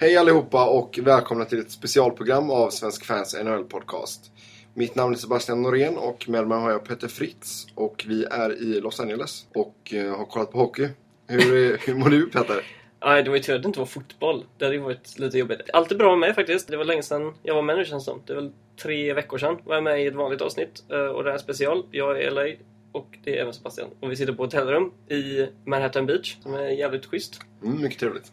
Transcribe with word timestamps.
Hej 0.00 0.16
allihopa 0.16 0.68
och 0.70 0.98
välkomna 1.02 1.44
till 1.44 1.58
ett 1.60 1.70
specialprogram 1.70 2.50
av 2.50 2.70
Svensk 2.70 3.04
Fans 3.04 3.36
NHL-podcast. 3.36 4.30
Mitt 4.74 4.94
namn 4.94 5.12
är 5.14 5.18
Sebastian 5.18 5.62
Norén 5.62 5.96
och 5.96 6.28
med 6.28 6.46
mig 6.48 6.58
har 6.58 6.70
jag 6.70 6.84
Peter 6.84 7.08
Fritz 7.08 7.66
och 7.74 8.04
vi 8.08 8.24
är 8.24 8.62
i 8.62 8.80
Los 8.80 9.00
Angeles 9.00 9.46
och 9.54 9.94
eh, 9.94 10.16
har 10.18 10.24
kollat 10.24 10.52
på 10.52 10.58
hockey. 10.58 10.88
Hur, 11.26 11.78
hur 11.86 11.94
mår 11.94 12.08
du 12.08 12.26
Peter? 12.30 12.60
Nej, 13.04 13.22
det 13.22 13.30
var 13.30 13.36
ju 13.36 13.42
tur 13.42 13.56
att 13.56 13.62
det 13.62 13.66
inte 13.66 13.78
var 13.78 13.86
fotboll. 13.86 14.44
Det 14.58 14.64
hade 14.64 14.76
ju 14.76 14.82
varit 14.82 15.18
lite 15.18 15.38
jobbigt. 15.38 15.60
Allt 15.72 15.92
är 15.92 15.96
bra 15.96 16.10
med 16.10 16.18
mig 16.18 16.34
faktiskt. 16.34 16.68
Det 16.68 16.76
var 16.76 16.84
länge 16.84 17.02
sedan 17.02 17.34
jag 17.42 17.54
var 17.54 17.62
med 17.62 17.76
nu 17.76 17.84
känns 17.84 18.04
det 18.04 18.10
som. 18.10 18.22
Det 18.26 18.32
är 18.32 18.34
väl 18.36 18.52
tre 18.82 19.12
veckor 19.14 19.38
sedan 19.38 19.58
var 19.64 19.74
jag 19.74 19.84
med 19.84 20.02
i 20.02 20.06
ett 20.06 20.14
vanligt 20.14 20.40
avsnitt. 20.40 20.84
eh, 20.90 20.98
Och 20.98 21.24
det 21.24 21.30
här 21.30 21.34
är 21.38 21.42
special. 21.42 21.82
Jag 21.90 22.10
är 22.22 22.26
i 22.26 22.30
LA 22.30 22.56
och 22.92 23.18
det 23.24 23.36
är 23.38 23.42
även 23.42 23.52
Sebastian. 23.54 23.88
Och 24.00 24.10
vi 24.10 24.16
sitter 24.16 24.32
på 24.32 24.42
hotellrum 24.42 24.92
i 25.08 25.46
Manhattan 25.64 26.06
Beach 26.06 26.36
som 26.42 26.54
är 26.54 26.68
jävligt 26.68 27.06
schysst. 27.06 27.40
Mm, 27.64 27.82
mycket 27.82 28.00
trevligt. 28.00 28.32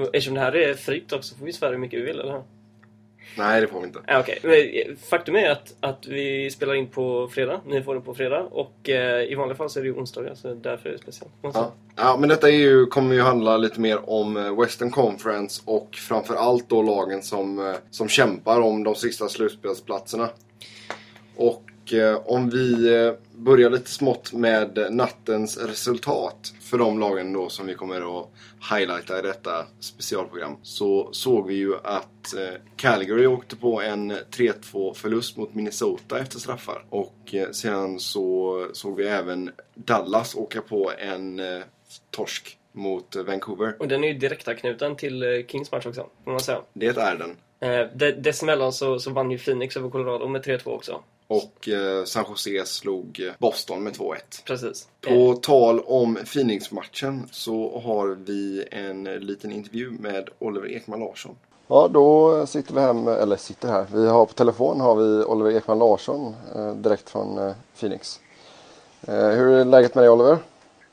Och 0.00 0.14
eftersom 0.14 0.34
det 0.34 0.40
här 0.40 0.56
är 0.56 0.74
fritt 0.74 1.12
också 1.12 1.34
får 1.34 1.46
vi 1.46 1.52
svära 1.52 1.70
hur 1.70 1.78
mycket 1.78 2.00
vi 2.00 2.04
vill, 2.04 2.20
eller 2.20 2.32
hur? 2.32 2.42
Nej, 3.36 3.60
det 3.60 3.66
får 3.66 3.80
vi 3.80 3.86
inte. 3.86 3.98
Ja, 4.06 4.20
okej. 4.20 4.38
Men, 4.42 4.52
eh, 4.52 4.96
Faktum 5.10 5.36
är 5.36 5.50
att, 5.50 5.74
att 5.80 6.06
vi 6.06 6.50
spelar 6.50 6.74
in 6.74 6.86
på 6.86 7.28
fredag. 7.28 7.60
Ni 7.66 7.82
får 7.82 7.94
det 7.94 8.00
på 8.00 8.14
fredag. 8.14 8.40
Och 8.40 8.88
eh, 8.88 9.32
i 9.32 9.34
vanliga 9.34 9.56
fall 9.56 9.70
så 9.70 9.78
är 9.78 9.82
det 9.82 9.88
ju 9.88 9.94
onsdagar, 9.94 10.34
så 10.34 10.54
därför 10.54 10.88
är 10.88 10.92
det 10.92 10.98
speciellt. 10.98 11.32
Ja. 11.42 11.72
ja, 11.96 12.16
men 12.20 12.28
detta 12.28 12.48
är 12.48 12.54
ju, 12.54 12.86
kommer 12.86 13.14
ju 13.14 13.20
handla 13.20 13.56
lite 13.56 13.80
mer 13.80 14.10
om 14.10 14.36
eh, 14.36 14.60
Western 14.60 14.90
Conference 14.90 15.62
och 15.64 15.94
framförallt 15.94 16.68
då 16.68 16.82
lagen 16.82 17.22
som, 17.22 17.58
eh, 17.58 17.74
som 17.90 18.08
kämpar 18.08 18.60
om 18.60 18.84
de 18.84 18.94
sista 18.94 19.28
slutspelsplatserna. 19.28 20.28
Och 21.36 21.69
eh, 21.92 22.16
om 22.26 22.50
vi 22.50 22.94
eh, 22.94 23.12
börjar 23.34 23.70
lite 23.70 23.90
smått 23.90 24.32
med 24.32 24.86
nattens 24.90 25.58
resultat 25.58 26.52
för 26.60 26.78
de 26.78 26.98
lagen 27.00 27.32
då 27.32 27.48
som 27.48 27.66
vi 27.66 27.74
kommer 27.74 28.20
att 28.20 28.28
highlighta 28.70 29.18
i 29.18 29.22
detta 29.22 29.66
specialprogram. 29.80 30.56
Så 30.62 31.08
såg 31.12 31.46
vi 31.46 31.54
ju 31.54 31.74
att 31.84 32.34
eh, 32.36 32.60
Calgary 32.76 33.26
åkte 33.26 33.56
på 33.56 33.80
en 33.82 34.12
3-2 34.12 34.94
förlust 34.94 35.36
mot 35.36 35.54
Minnesota 35.54 36.18
efter 36.18 36.38
straffar. 36.38 36.84
Och 36.90 37.34
sedan 37.52 37.98
så 38.00 38.66
såg 38.72 38.96
vi 38.96 39.06
även 39.08 39.50
Dallas 39.74 40.34
åka 40.34 40.60
på 40.62 40.92
en 40.98 41.40
torsk 42.10 42.56
mot 42.72 43.16
Vancouver. 43.16 43.76
Och 43.78 43.88
den 43.88 44.04
är 44.04 44.08
ju 44.08 44.14
direktanknuten 44.14 44.96
till 44.96 45.44
Kings 45.48 45.72
match 45.72 45.86
också, 45.86 46.06
får 46.24 46.30
man 46.30 46.40
säga. 46.40 46.60
Det 46.72 46.86
är 46.86 47.16
den. 47.16 47.36
Eh, 47.60 47.86
de- 47.94 48.12
Dessemellan 48.12 48.72
så, 48.72 48.98
så 48.98 49.10
vann 49.10 49.30
ju 49.30 49.38
Phoenix 49.38 49.76
över 49.76 49.90
Colorado 49.90 50.28
med 50.28 50.44
3-2 50.44 50.66
också. 50.66 51.02
Och 51.30 51.68
eh, 51.68 52.04
San 52.04 52.24
Jose 52.28 52.66
slog 52.66 53.32
Boston 53.38 53.82
med 53.82 53.92
2-1. 53.92 54.16
Precis. 54.44 54.88
På 55.00 55.34
tal 55.34 55.80
om 55.80 56.18
Phoenix-matchen 56.34 57.28
så 57.30 57.80
har 57.84 58.18
vi 58.24 58.64
en 58.70 59.04
liten 59.04 59.52
intervju 59.52 59.90
med 59.90 60.28
Oliver 60.38 60.68
Ekman 60.68 61.00
Larsson. 61.00 61.36
Ja, 61.66 61.88
då 61.88 62.46
sitter 62.46 62.74
vi 62.74 62.80
här 62.80 62.92
med, 62.92 63.18
eller 63.18 63.36
sitter 63.36 63.68
här, 63.68 63.86
vi 63.94 64.08
har 64.08 64.26
på 64.26 64.32
telefon 64.32 64.80
har 64.80 64.94
vi 64.94 65.24
Oliver 65.24 65.56
Ekman 65.56 65.78
Larsson 65.78 66.34
eh, 66.56 66.74
direkt 66.74 67.10
från 67.10 67.38
eh, 67.38 67.54
Phoenix. 67.80 68.20
Eh, 69.08 69.28
hur 69.28 69.52
är 69.52 69.64
läget 69.64 69.94
med 69.94 70.04
dig 70.04 70.10
Oliver? 70.10 70.38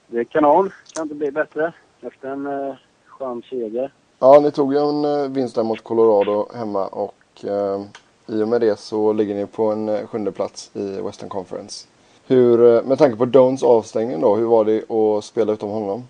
Det 0.07 0.19
är 0.19 0.23
kanon. 0.23 0.71
Kan 0.93 1.03
inte 1.03 1.15
bli 1.15 1.31
bättre. 1.31 1.73
Efter 2.01 2.27
en 2.27 2.47
eh, 2.47 2.75
skön 3.05 3.41
seger. 3.49 3.93
Ja, 4.19 4.39
ni 4.39 4.51
tog 4.51 4.73
ju 4.73 4.79
en 4.79 5.05
eh, 5.05 5.29
vinst 5.29 5.55
där 5.55 5.63
mot 5.63 5.83
Colorado 5.83 6.47
hemma 6.55 6.87
och 6.87 7.45
eh, 7.45 7.81
i 8.27 8.43
och 8.43 8.47
med 8.47 8.61
det 8.61 8.79
så 8.79 9.13
ligger 9.13 9.35
ni 9.35 9.45
på 9.45 9.71
en 9.71 9.89
eh, 9.89 10.07
sjunde 10.07 10.31
plats 10.31 10.75
i 10.75 11.01
Western 11.01 11.29
Conference. 11.29 11.87
Hur, 12.27 12.75
eh, 12.75 12.83
med 12.83 12.97
tanke 12.97 13.17
på 13.17 13.25
Dones 13.25 13.63
avstängning 13.63 14.21
då, 14.21 14.35
hur 14.35 14.45
var 14.45 14.65
det 14.65 14.91
att 14.91 15.23
spela 15.23 15.53
utom 15.53 15.69
honom? 15.69 16.03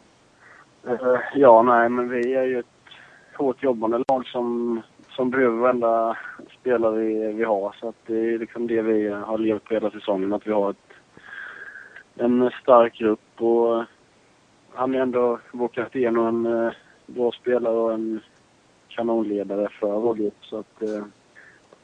Eh, 0.87 1.19
ja, 1.35 1.61
nej, 1.61 1.89
men 1.89 2.09
vi 2.09 2.33
är 2.33 2.43
ju 2.43 2.59
ett 2.59 2.65
hårt 3.37 3.63
jobbande 3.63 4.03
lag 4.07 4.25
som, 4.25 4.81
som 5.09 5.29
behöver 5.29 5.57
varenda 5.57 6.17
spelare 6.59 6.95
vi, 6.95 7.33
vi 7.33 7.43
har. 7.43 7.75
Så 7.79 7.89
att 7.89 7.95
det 8.05 8.33
är 8.33 8.37
liksom 8.37 8.67
det 8.67 8.81
vi 8.81 9.09
har 9.09 9.37
levt 9.37 9.63
på 9.63 9.73
hela 9.73 9.91
säsongen. 9.91 10.33
Att 10.33 10.47
vi 10.47 10.51
har 10.51 10.69
ett, 10.69 10.93
en 12.15 12.51
stark 12.61 12.93
grupp 12.93 13.41
och 13.41 13.83
han 14.73 14.95
är 14.95 14.99
ändå 14.99 15.39
vår 15.51 15.67
kapten 15.67 16.17
och 16.17 16.27
en 16.27 16.71
bra 17.05 17.31
spelare 17.31 17.77
och 17.77 17.93
en 17.93 18.19
kanonledare 18.87 19.69
för 19.79 19.99
vår 19.99 20.13
grupp. 20.13 20.45
Så 20.45 20.57
att 20.57 20.83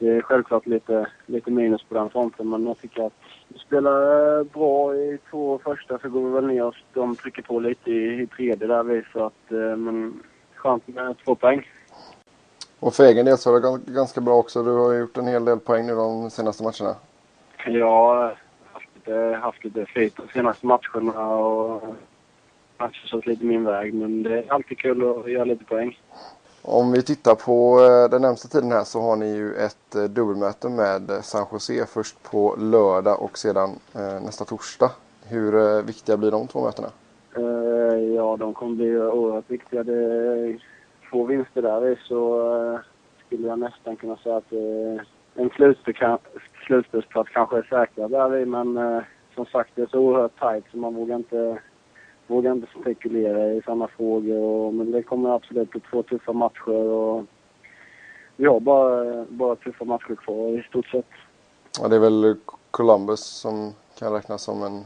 det 0.04 0.10
är 0.16 0.22
självklart 0.22 0.66
lite, 0.66 1.06
lite 1.26 1.50
minus 1.50 1.82
på 1.82 1.94
den 1.94 2.10
fronten, 2.10 2.48
men 2.50 2.66
jag 2.66 2.78
tycker 2.78 3.06
att 3.06 3.12
vi 3.48 3.58
spelar 3.58 4.38
eh, 4.38 4.44
bra 4.44 4.94
i 4.94 5.18
två 5.30 5.60
första 5.64 5.98
så 5.98 6.08
går 6.08 6.20
vi 6.26 6.30
väl 6.30 6.46
ner 6.46 6.64
oss. 6.64 6.76
De 6.92 7.16
trycker 7.16 7.42
på 7.42 7.60
lite 7.60 7.90
i, 7.90 8.22
i 8.22 8.26
tredje 8.26 8.66
där 8.66 8.82
vi, 8.82 9.02
så 9.12 9.24
att, 9.24 9.52
eh, 9.52 9.76
men 9.76 10.22
skönt 10.54 10.88
med 10.88 11.16
två 11.24 11.34
poäng. 11.34 11.68
Och 12.80 12.94
för 12.94 13.04
egen 13.04 13.26
del 13.26 13.38
så 13.38 13.56
är 13.56 13.60
det 13.60 13.66
gan- 13.66 13.94
ganska 13.94 14.20
bra 14.20 14.34
också. 14.34 14.62
Du 14.62 14.70
har 14.70 14.92
gjort 14.92 15.16
en 15.16 15.26
hel 15.26 15.44
del 15.44 15.58
poäng 15.58 15.86
nu 15.86 15.94
de 15.94 16.30
senaste 16.30 16.62
matcherna. 16.62 16.96
Jag 17.66 17.86
har 17.90 18.36
haft 18.72 18.88
lite, 18.94 19.38
haft 19.42 19.64
lite 19.64 19.86
flyt 19.86 20.16
de 20.16 20.28
senaste 20.32 20.66
matcherna 20.66 21.28
och 21.28 21.94
matcher 22.78 23.06
så 23.06 23.20
lite 23.24 23.44
min 23.44 23.64
väg, 23.64 23.94
men 23.94 24.22
det 24.22 24.38
är 24.38 24.52
alltid 24.52 24.78
kul 24.78 25.08
att 25.08 25.30
göra 25.30 25.44
lite 25.44 25.64
poäng. 25.64 25.98
Om 26.66 26.92
vi 26.92 27.02
tittar 27.02 27.34
på 27.34 27.80
eh, 27.80 28.10
den 28.10 28.22
närmsta 28.22 28.48
tiden 28.48 28.72
här 28.72 28.84
så 28.84 29.00
har 29.00 29.16
ni 29.16 29.36
ju 29.36 29.54
ett 29.54 29.94
eh, 29.94 30.02
dubbelmöte 30.02 30.68
med 30.68 31.10
San 31.22 31.46
Jose 31.52 31.86
först 31.86 32.22
på 32.30 32.56
lördag 32.58 33.22
och 33.22 33.38
sedan 33.38 33.70
eh, 33.94 34.24
nästa 34.24 34.44
torsdag. 34.44 34.90
Hur 35.28 35.82
viktiga 35.82 36.16
blir 36.16 36.30
de 36.30 36.46
två 36.46 36.64
mötena? 36.64 36.88
Ja, 38.16 38.36
de 38.36 38.54
kommer 38.54 38.76
bli 38.76 38.96
oerhört 38.96 39.50
viktiga. 39.50 39.82
Det 39.82 39.94
är 39.94 40.64
två 41.10 41.24
vinster 41.24 41.62
där 41.62 42.00
så 42.08 42.80
skulle 43.26 43.48
jag 43.48 43.58
nästan 43.58 43.96
kunna 43.96 44.16
säga 44.16 44.36
att 44.36 44.52
en 45.34 45.50
slutspelsplats 46.66 47.30
kanske 47.30 47.58
är 47.58 47.62
säkrad 47.62 48.10
där 48.10 48.44
men 48.44 49.02
som 49.34 49.46
sagt 49.46 49.70
det 49.74 49.82
är 49.82 49.86
så 49.86 49.98
oerhört 49.98 50.38
tajt 50.38 50.64
så 50.70 50.76
man 50.76 50.94
vågar 50.94 51.16
inte, 51.16 51.58
vågar 52.26 52.52
inte 52.52 52.80
spekulera 52.80 53.52
i 53.52 53.62
sådana 53.62 53.88
frågor. 53.88 54.38
Och, 54.38 54.74
men 54.74 54.90
det 54.90 55.02
kommer 55.02 55.30
absolut 55.30 55.70
bli 55.70 55.80
två 55.90 56.02
tuffa 56.02 56.32
matcher 56.32 56.70
och 56.70 57.24
vi 58.36 58.46
har 58.46 58.60
bara, 58.60 59.24
bara 59.28 59.56
tuffa 59.56 59.84
matcher 59.84 60.14
kvar 60.14 60.58
i 60.58 60.62
stort 60.62 60.86
sett. 60.86 61.10
Ja, 61.80 61.88
det 61.88 61.96
är 61.96 62.00
väl 62.00 62.36
Columbus 62.70 63.20
som 63.20 63.72
kan 63.98 64.12
räknas 64.12 64.42
som 64.42 64.62
en 64.62 64.84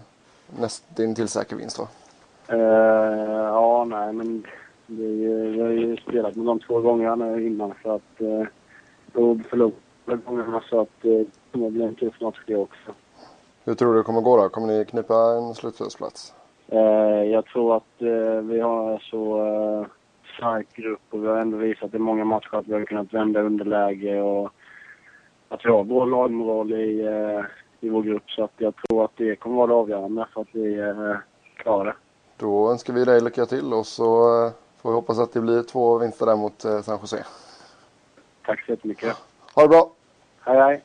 nästintill 0.61 1.29
säker 1.29 1.57
vinst 1.57 1.79
va? 1.79 1.89
Eh, 2.49 2.59
ja, 3.45 3.85
nej, 3.85 4.13
men 4.13 4.47
det 4.87 5.05
är 5.05 5.09
ju, 5.09 5.51
vi 5.51 5.61
har 5.61 5.69
ju 5.69 5.97
spelat 5.97 6.37
med 6.37 6.47
dem 6.47 6.61
två 6.61 6.81
gånger 6.81 7.17
nu 7.17 7.47
innan 7.47 7.75
så 7.83 7.91
att 7.91 8.21
eh, 8.21 8.47
då 9.13 9.39
förlorade 9.51 10.23
gångerna 10.27 10.63
så 10.71 10.81
att 10.81 11.05
eh, 11.05 11.11
det 11.11 11.27
kommer 11.53 11.71
bli 11.71 11.83
en 11.83 11.95
tuff 11.95 12.21
match 12.21 12.43
det 12.47 12.57
också. 12.57 12.93
Hur 13.65 13.75
tror 13.75 13.93
du 13.93 13.99
det 13.99 14.05
kommer 14.05 14.21
gå 14.21 14.37
då? 14.37 14.49
Kommer 14.49 14.67
ni 14.69 14.85
knipa 14.85 15.15
en 15.15 15.55
slutspelsplats? 15.55 16.35
Eh, 16.73 17.25
jag 17.25 17.47
tror 17.47 17.77
att 17.77 18.03
eh, 18.03 18.43
vi 18.43 18.61
har 18.61 18.93
en 18.93 18.99
så 18.99 19.47
eh, 19.47 19.87
stark 20.37 20.67
grupp 20.75 21.01
och 21.11 21.25
vi 21.25 21.29
har 21.29 21.37
ändå 21.37 21.57
visat 21.57 21.95
i 21.95 21.99
många 21.99 22.25
matcher 22.25 22.55
att 22.55 22.67
vi 22.67 22.73
har 22.73 22.85
kunnat 22.85 23.15
vända 23.15 23.41
underläge 23.41 24.21
och 24.21 24.53
att 25.49 25.65
vi 25.65 25.71
har 25.71 25.85
bra 25.85 26.05
lagmoral 26.05 26.73
i, 26.73 27.09
i 27.81 27.89
vår 27.89 28.03
grupp. 28.03 28.31
Så 28.31 28.45
att 28.45 28.53
jag 28.57 28.75
tror 28.77 29.05
att 29.05 29.17
det 29.17 29.37
kommer 29.37 29.57
vara 29.57 29.67
det 29.67 29.75
avgörande 29.75 30.27
för 30.35 30.41
att 30.41 30.49
vi 30.53 30.95
klarar 31.57 31.85
det. 31.85 31.95
Då 32.37 32.71
önskar 32.71 32.93
vi 32.93 33.05
dig 33.05 33.21
lycka 33.21 33.47
till 33.47 33.73
och 33.73 33.87
så 33.87 34.05
får 34.83 34.91
vi 34.91 34.95
hoppas 34.95 35.19
att 35.19 35.33
det 35.33 35.41
blir 35.41 35.63
två 35.63 35.99
vinster 35.99 36.27
där 36.27 36.37
mot 36.37 36.61
San 36.61 36.99
Jose. 37.01 37.25
Tack 38.47 38.65
så 38.65 38.73
jättemycket. 38.73 39.17
Ha 39.55 39.63
det 39.63 39.69
bra! 39.69 39.91
Hej, 40.41 40.61
hej! 40.61 40.83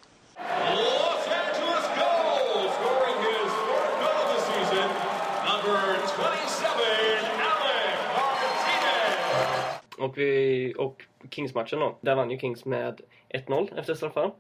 Och, 10.03 10.17
vi, 10.17 10.73
och 10.77 11.03
Kings-matchen 11.29 11.79
då. 11.79 11.97
Där 12.01 12.15
vann 12.15 12.31
ju 12.31 12.39
Kings 12.39 12.65
med 12.65 13.01
1-0 13.29 13.79
efter 13.79 13.93
straffar. 13.93 14.31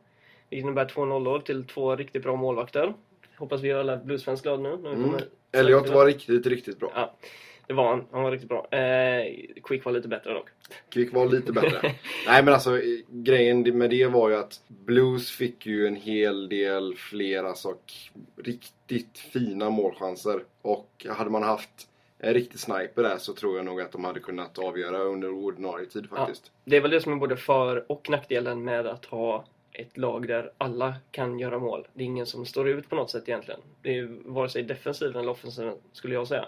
Det 0.49 0.55
innebär 0.55 0.85
två 0.85 1.05
nollor 1.05 1.39
till 1.39 1.67
två 1.67 1.95
riktigt 1.95 2.23
bra 2.23 2.35
målvakter. 2.35 2.93
Hoppas 3.37 3.61
vi 3.61 3.67
gör 3.67 3.79
alla 3.79 3.97
Bluesfans 3.97 4.41
glada 4.41 4.63
nu. 4.63 4.77
när 4.77 4.93
Mm. 4.93 5.15
Elliot 5.51 5.89
var 5.89 6.05
riktigt, 6.05 6.45
riktigt 6.45 6.79
bra. 6.79 6.91
Ja, 6.95 7.13
det 7.67 7.73
var 7.73 7.89
han. 7.89 8.05
Han 8.11 8.23
var 8.23 8.31
riktigt 8.31 8.49
bra. 8.49 8.67
Eh, 8.71 9.33
Quick 9.63 9.85
var 9.85 9.91
lite 9.91 10.07
bättre 10.07 10.33
dock. 10.33 10.49
Kvick 10.89 11.13
var 11.13 11.25
lite 11.25 11.51
bättre. 11.51 11.81
Nej 12.27 12.43
men 12.43 12.53
alltså 12.53 12.81
grejen 13.09 13.77
med 13.77 13.89
det 13.89 14.07
var 14.07 14.29
ju 14.29 14.35
att 14.35 14.61
Blues 14.67 15.31
fick 15.31 15.65
ju 15.65 15.87
en 15.87 15.95
hel 15.95 16.49
del 16.49 16.95
fler 16.95 17.43
alltså 17.43 17.75
riktigt 18.43 19.17
fina 19.17 19.69
målchanser. 19.69 20.43
Och 20.61 21.05
hade 21.09 21.29
man 21.29 21.43
haft 21.43 21.87
en 22.23 22.33
riktig 22.33 22.59
sniper 22.59 23.03
där 23.03 23.17
så 23.17 23.33
tror 23.33 23.55
jag 23.55 23.65
nog 23.65 23.81
att 23.81 23.91
de 23.91 24.03
hade 24.03 24.19
kunnat 24.19 24.59
avgöra 24.59 24.97
under 24.97 25.29
ordinarie 25.29 25.85
tid 25.85 26.09
faktiskt. 26.09 26.51
Det 26.65 26.77
är 26.77 26.81
väl 26.81 26.91
det 26.91 27.01
som 27.01 27.13
är 27.13 27.17
både 27.17 27.37
för 27.37 27.91
och 27.91 28.09
nackdelen 28.09 28.63
med 28.63 28.87
att 28.87 29.05
ha 29.05 29.45
ett 29.71 29.97
lag 29.97 30.27
där 30.27 30.51
alla 30.57 30.95
kan 31.11 31.39
göra 31.39 31.59
mål. 31.59 31.87
Det 31.93 32.03
är 32.03 32.05
ingen 32.05 32.25
som 32.25 32.45
står 32.45 32.69
ut 32.69 32.89
på 32.89 32.95
något 32.95 33.11
sätt 33.11 33.29
egentligen. 33.29 33.59
Det 33.81 33.97
är 33.97 34.17
vare 34.25 34.49
sig 34.49 34.63
defensiven 34.63 35.21
eller 35.21 35.31
offensiven 35.31 35.77
skulle 35.93 36.13
jag 36.13 36.27
säga. 36.27 36.45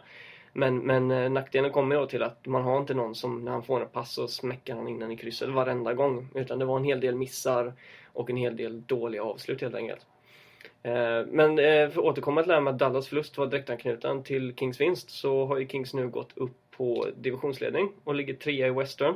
Men, 0.54 0.78
men 0.78 1.12
eh, 1.12 1.30
nackdelen 1.30 1.72
kommer 1.72 1.96
då 1.96 2.06
till 2.06 2.24
att 2.24 2.46
man 2.46 2.64
har 2.64 2.78
inte 2.78 2.94
någon 2.94 3.16
som 3.16 3.46
när 3.46 3.52
han 3.52 3.64
får 3.64 3.82
en 3.82 3.90
pass 3.90 4.14
så 4.14 4.28
smäcker 4.28 4.76
han 4.76 4.88
in 4.88 5.00
den 5.00 5.12
i 5.12 5.18
krysset 5.18 5.50
varenda 5.50 5.94
gång. 5.94 6.28
Utan 6.36 6.60
det 6.60 6.66
var 6.66 6.78
en 6.78 6.84
hel 6.84 7.00
del 7.00 7.16
missar 7.16 7.74
och 8.14 8.30
en 8.30 8.38
hel 8.38 8.58
del 8.58 8.84
dåliga 8.86 9.24
avslut 9.24 9.62
helt 9.62 9.76
enkelt. 9.76 10.06
Eh, 10.86 11.26
Men 11.28 11.60
eh, 11.60 11.90
för 11.90 11.90
att 11.90 11.98
återkomma 11.98 12.42
till 12.42 12.50
det 12.50 12.54
här 12.54 12.62
med 12.62 12.74
att 12.74 12.80
Dallas 12.80 13.08
förlust 13.08 13.38
var 13.38 13.48
direktanknuten 13.48 14.24
till 14.24 14.56
Kings 14.56 14.82
vinst 14.82 15.10
så 15.10 15.46
har 15.46 15.58
ju 15.58 15.68
Kings 15.68 15.94
nu 15.94 16.08
gått 16.08 16.38
upp 16.38 16.58
på 16.78 17.08
divisionsledning 17.16 17.92
och 18.04 18.16
ligger 18.16 18.34
trea 18.34 18.68
i 18.68 18.70
Western. 18.70 19.16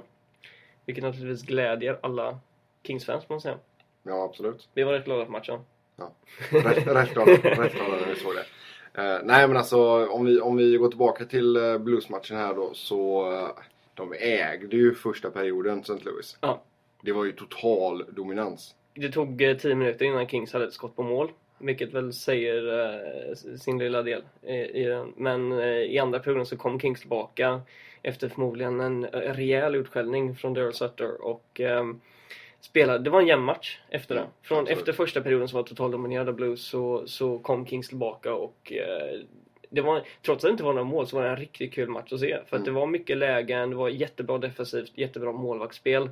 Vilket 0.85 1.03
naturligtvis 1.03 1.47
glädjer 1.47 1.99
alla 2.01 2.39
Kings-fans 2.83 3.29
man 3.29 3.41
säga. 3.41 3.57
Ja, 4.03 4.23
absolut. 4.23 4.69
Vi 4.73 4.83
var 4.83 4.93
rätt 4.93 5.05
glada 5.05 5.25
för 5.25 5.31
matchen. 5.31 5.59
Rätt, 6.49 6.87
rätt 6.87 7.13
glada 7.13 7.31
rätt 7.31 7.73
glada 7.73 7.95
när 7.95 8.07
vi 8.07 8.15
såg 8.15 8.33
det. 8.35 8.45
Eh, 9.01 9.19
nej 9.23 9.47
men 9.47 9.57
alltså 9.57 10.07
om 10.07 10.25
vi, 10.25 10.41
om 10.41 10.57
vi 10.57 10.77
går 10.77 10.89
tillbaka 10.89 11.25
till 11.25 11.57
uh, 11.57 11.77
bluesmatchen 11.77 12.37
här 12.37 12.53
då 12.53 12.73
så 12.73 13.31
eh, 13.33 13.49
de 13.93 14.13
ägde 14.13 14.77
ju 14.77 14.95
första 14.95 15.29
perioden 15.29 15.79
St. 15.79 15.93
Louis. 16.05 16.37
Ja. 16.41 16.61
Det 17.01 17.11
var 17.11 17.25
ju 17.25 17.31
total 17.31 18.05
dominans. 18.09 18.75
Det 18.93 19.11
tog 19.11 19.41
eh, 19.41 19.57
10 19.57 19.75
minuter 19.75 20.05
innan 20.05 20.27
Kings 20.27 20.53
hade 20.53 20.65
ett 20.65 20.73
skott 20.73 20.95
på 20.95 21.03
mål. 21.03 21.31
Vilket 21.59 21.93
väl 21.93 22.13
säger 22.13 22.79
eh, 22.79 23.35
sin 23.35 23.79
lilla 23.79 24.01
del 24.01 24.23
i, 24.47 24.53
i 24.53 24.83
den. 24.83 25.13
Men 25.17 25.51
eh, 25.51 25.67
i 25.67 25.99
andra 25.99 26.19
perioden 26.19 26.45
så 26.45 26.57
kom 26.57 26.79
Kings 26.79 26.99
tillbaka 26.99 27.61
efter 28.01 28.29
förmodligen 28.29 28.79
en 28.79 29.05
eh, 29.05 29.09
rejäl 29.19 29.75
utskällning 29.75 30.35
från 30.35 30.53
Daryl 30.53 30.73
Sutter 30.73 31.21
och 31.21 31.59
ehm, 31.59 32.01
spelade. 32.61 32.99
Det 32.99 33.09
var 33.09 33.21
en 33.21 33.27
jämn 33.27 33.43
match 33.43 33.79
efter 33.89 34.15
det. 34.15 34.25
Från 34.41 34.59
absolut. 34.59 34.79
efter 34.79 34.93
första 34.93 35.21
perioden 35.21 35.47
som 35.47 35.57
var 35.57 35.63
totaldominerad 35.63 36.29
av 36.29 36.35
Blues 36.35 36.65
så, 36.65 37.07
så 37.07 37.39
kom 37.39 37.65
Kings 37.65 37.87
tillbaka 37.87 38.33
och 38.33 38.73
eh, 38.73 39.19
det 39.69 39.81
var, 39.81 40.03
trots 40.25 40.43
att 40.43 40.47
det 40.47 40.51
inte 40.51 40.63
var 40.63 40.73
några 40.73 40.87
mål 40.87 41.07
så 41.07 41.15
var 41.15 41.23
det 41.23 41.29
en 41.29 41.37
riktigt 41.37 41.73
kul 41.73 41.89
match 41.89 42.13
att 42.13 42.19
se. 42.19 42.39
För 42.47 42.57
att 42.57 42.65
det 42.65 42.71
var 42.71 42.87
mycket 42.87 43.17
lägen, 43.17 43.69
det 43.69 43.75
var 43.75 43.89
jättebra 43.89 44.37
defensivt, 44.37 44.91
jättebra 44.95 45.31
målvaktsspel. 45.31 46.09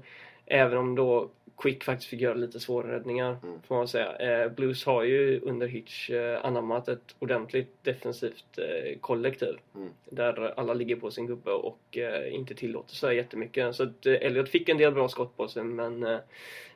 Även 0.48 0.78
om 0.78 0.96
då 0.96 1.30
Quick 1.58 1.84
faktiskt 1.84 2.10
fick 2.10 2.22
göra 2.22 2.34
lite 2.34 2.60
svåra 2.60 2.96
räddningar, 2.96 3.38
får 3.68 3.76
man 3.76 3.88
säga. 3.88 4.16
Eh, 4.16 4.52
Blues 4.52 4.86
har 4.86 5.04
ju 5.04 5.40
under 5.40 5.68
Hitch 5.68 6.10
eh, 6.10 6.46
anammat 6.46 6.88
ett 6.88 7.16
ordentligt 7.20 7.84
defensivt 7.84 8.58
eh, 8.58 9.00
kollektiv. 9.00 9.56
Mm. 9.76 9.90
Där 10.06 10.60
alla 10.60 10.74
ligger 10.74 10.96
på 10.96 11.12
sin 11.12 11.28
gubbe 11.28 11.52
och 11.52 11.98
eh, 11.98 12.36
inte 12.36 12.56
tillåter 12.56 12.96
så 12.96 13.12
jättemycket. 13.12 13.76
Så 13.76 13.84
att 13.84 14.06
eh, 14.06 14.14
Elliot 14.14 14.50
fick 14.50 14.70
en 14.70 14.78
del 14.78 14.94
bra 14.94 15.08
skott 15.08 15.38
på 15.38 15.48
sig 15.48 15.64
men 15.64 16.04
eh, 16.04 16.20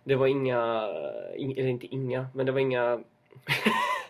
det 0.04 0.16
var 0.16 0.28
inga, 0.28 0.90
in, 1.36 1.52
eller 1.52 1.70
inte 1.70 1.88
inga, 1.88 2.28
men 2.34 2.46
det 2.46 2.52
var 2.52 2.60
inga 2.60 3.04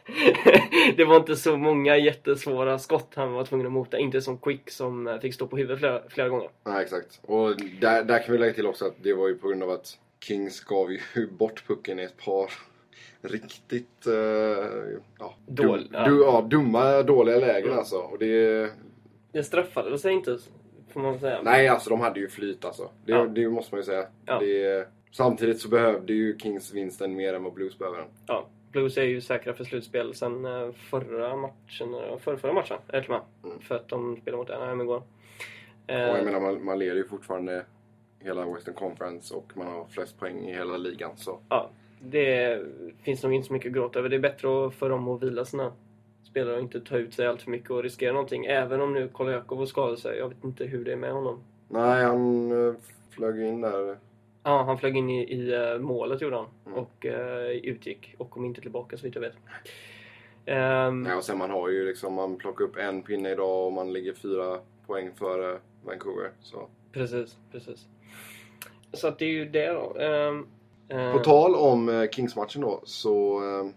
det 0.97 1.05
var 1.05 1.17
inte 1.17 1.35
så 1.35 1.57
många 1.57 1.97
jättesvåra 1.97 2.79
skott 2.79 3.11
han 3.15 3.31
var 3.33 3.45
tvungen 3.45 3.65
att 3.67 3.71
mota. 3.73 3.97
Inte 3.97 4.21
som 4.21 4.37
Quick 4.37 4.69
som 4.71 5.07
eh, 5.07 5.19
fick 5.19 5.33
stå 5.33 5.47
på 5.47 5.57
huvudet 5.57 5.79
flera, 5.79 6.01
flera 6.09 6.29
gånger. 6.29 6.49
Nej 6.65 6.81
exakt. 6.83 7.19
Och 7.21 7.55
där, 7.81 8.03
där 8.03 8.23
kan 8.23 8.31
vi 8.31 8.37
lägga 8.37 8.53
till 8.53 8.67
också 8.67 8.85
att 8.85 8.95
det 9.01 9.13
var 9.13 9.27
ju 9.27 9.35
på 9.35 9.47
grund 9.47 9.63
av 9.63 9.69
att 9.69 9.97
Kings 10.23 10.59
gav 10.63 10.91
ju 10.91 10.99
bort 11.31 11.63
pucken 11.67 11.99
i 11.99 12.03
ett 12.03 12.17
par 12.25 12.51
riktigt 13.21 14.07
eh, 14.07 14.13
ja, 15.19 15.35
Dål- 15.47 15.77
dum, 15.77 15.87
ja. 15.93 16.05
Du, 16.07 16.21
ja, 16.21 16.47
dumma, 16.49 17.01
dåliga 17.01 17.37
lägen 17.37 17.63
Mm. 17.67 17.77
alltså. 17.79 17.95
Och 17.97 18.19
det, 18.19 18.69
Det 19.31 19.43
straffade 19.43 19.97
sig 19.99 20.13
inte, 20.13 20.37
får 20.93 20.99
man 20.99 21.19
säga. 21.19 21.39
nej, 21.43 21.67
alltså 21.67 21.89
de 21.89 21.99
hade 22.01 22.19
ju 22.19 22.27
flyt 22.29 22.65
alltså. 22.65 22.89
Det, 23.05 23.11
Ja. 23.11 23.25
det 23.25 23.49
måste 23.49 23.75
man 23.75 23.79
ju 23.79 23.85
säga. 23.85 24.05
Det, 24.39 24.87
samtidigt 25.11 25.59
så 25.61 25.69
behövde 25.69 26.13
ju 26.13 26.37
Kings 26.39 26.73
vinsten 26.73 27.15
mer 27.15 27.33
än 27.33 27.43
vad 27.43 27.53
Blues 27.53 27.77
behöver 27.77 27.97
den. 27.97 28.07
Blues 28.71 28.97
är 28.97 29.03
ju 29.03 29.21
säkra 29.21 29.53
för 29.53 29.63
slutspel 29.63 30.15
sen 30.15 30.45
eh, 30.45 30.71
förra 30.71 31.35
matchen, 31.35 31.93
eh, 31.93 32.17
förra, 32.17 32.37
förra 32.37 32.53
matchen, 32.53 32.77
är 32.87 33.01
det. 33.01 33.47
Mm. 33.47 33.59
För 33.61 33.75
att 33.75 33.87
de 33.87 34.17
spelade 34.21 34.37
mot 34.37 34.49
Anaheim 34.49 34.81
igår. 34.81 34.97
Och 34.97 35.07
Eh, 35.91 35.99
jag 35.99 36.25
menar, 36.25 36.39
man, 36.39 36.65
man 36.65 36.79
leder 36.79 36.95
ju 36.95 37.07
fortfarande 37.07 37.65
hela 38.19 38.45
Western 38.45 38.73
Conference 38.73 39.33
och 39.35 39.51
man 39.57 39.67
har 39.67 39.85
flest 39.85 40.19
poäng 40.19 40.49
i 40.49 40.53
hela 40.53 40.77
ligan. 40.77 41.11
Så 41.15 41.39
ja, 41.49 41.69
det 41.99 42.61
finns 43.03 43.23
nog 43.23 43.33
inte 43.33 43.47
så 43.47 43.53
mycket 43.53 43.69
att 43.69 43.73
gråta 43.73 43.99
över. 43.99 44.09
Det 44.09 44.15
är 44.15 44.19
bättre 44.19 44.71
för 44.71 44.89
dem 44.89 45.07
att 45.07 45.23
vila 45.23 45.45
sina 45.45 45.71
spelare 46.23 46.55
och 46.55 46.61
inte 46.61 46.81
ta 46.81 46.97
ut 46.97 47.13
sig 47.13 47.27
allt 47.27 47.41
för 47.41 47.51
mycket 47.51 47.71
och 47.71 47.83
riskera 47.83 48.13
någonting. 48.13 48.45
Även 48.45 48.81
om 48.81 48.93
nu 48.93 49.07
Koljakov 49.07 49.57
får 49.57 49.65
skada 49.65 49.97
sig. 49.97 50.17
Jag 50.17 50.29
vet 50.29 50.43
inte 50.43 50.65
hur 50.65 50.85
det 50.85 50.91
är 50.91 50.97
med 50.97 51.13
honom. 51.13 51.43
nej, 51.67 52.03
han 52.03 52.51
eh, 52.67 52.73
flög 53.09 53.41
in 53.41 53.61
där. 53.61 53.97
Ja, 54.43 54.63
han 54.63 54.77
flög 54.77 54.97
in 54.97 55.09
i, 55.09 55.33
i 55.33 55.53
eh, 55.53 55.79
målet 55.79 56.21
gjorde 56.21 56.35
han. 56.35 56.47
Mm. 56.65 56.77
Och 56.77 57.05
eh, 57.05 57.49
utgick 57.49 58.15
och 58.17 58.29
kom 58.29 58.45
inte 58.45 58.61
tillbaka 58.61 58.97
så 58.97 59.03
vitt 59.03 59.15
jag 59.15 59.21
vet. 59.21 59.35
Ehm, 60.45 61.03
Nej, 61.03 61.15
och 61.15 61.23
sen 61.23 61.37
man 61.37 61.51
har 61.51 61.69
ju 61.69 61.85
liksom, 61.85 62.13
man 62.13 62.37
plockar 62.37 62.65
upp 62.65 62.77
en 62.77 63.03
pinne 63.03 63.31
idag 63.31 63.65
och 63.65 63.73
man 63.73 63.93
ligger 63.93 64.13
fyra 64.13 64.59
poäng 64.87 65.11
före 65.15 65.59
Vancouver. 65.85 66.31
Så. 66.41 66.67
Precis, 66.91 67.37
precis. 67.51 67.87
Så 68.93 69.07
att 69.07 69.19
det 69.19 69.25
är 69.25 69.29
ju 69.29 69.45
det 69.45 69.67
då. 69.67 69.97
Ehm, 69.99 70.47
eh, 70.89 71.13
På 71.13 71.19
tal 71.19 71.55
om 71.55 72.07
Kings-matchen 72.11 72.61
då 72.61 72.81
så 72.83 73.43
eh, 73.43 73.69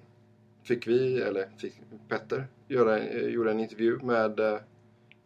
fick 0.62 0.86
vi, 0.86 1.20
eller 1.22 1.48
fick 1.58 1.74
Petter, 2.08 2.46
göra, 2.68 3.10
gjorde 3.28 3.50
en 3.50 3.60
intervju 3.60 3.98
med 4.02 4.60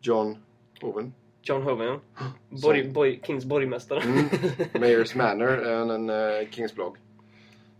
John 0.00 0.36
Owen. 0.82 1.12
John 1.48 1.62
Hoven, 1.62 2.00
borg, 2.48 2.92
borg, 2.92 3.20
Kings 3.22 3.44
borgmästare. 3.44 4.00
Mm. 4.02 4.24
Mayors 4.80 5.14
Manor, 5.14 5.66
en, 5.66 5.90
en 5.90 6.10
eh, 6.10 6.48
Kings-blogg. 6.50 6.96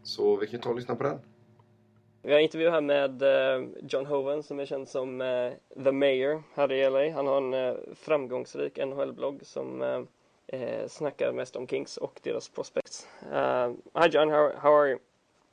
Så 0.02 0.36
vi 0.36 0.46
kan 0.46 0.60
ta 0.60 0.70
och 0.70 0.76
lyssna 0.76 0.96
på 0.96 1.02
den. 1.02 1.18
Vi 2.22 2.30
har 2.32 2.38
en 2.38 2.44
intervju 2.44 2.70
här 2.70 2.80
med 2.80 3.22
eh, 3.22 3.68
John 3.88 4.06
Hoven 4.06 4.42
som 4.42 4.60
är 4.60 4.66
känd 4.66 4.88
som 4.88 5.20
eh, 5.20 5.52
The 5.84 5.92
Mayor 5.92 6.42
här 6.54 6.72
i 6.72 6.90
LA. 6.90 7.14
Han 7.14 7.26
har 7.26 7.36
en 7.36 7.54
eh, 7.54 7.74
framgångsrik 7.94 8.78
NHL-blogg 8.78 9.40
som 9.42 10.06
snackar 10.88 11.32
mest 11.32 11.56
om 11.56 11.66
Kings 11.66 11.96
och 11.96 12.20
deras 12.22 12.48
prospects. 12.48 13.06
Uh, 13.32 13.72
hi 14.02 14.08
John, 14.10 14.30
how, 14.30 14.52
how 14.62 14.74
are 14.74 14.88
you? 14.88 14.98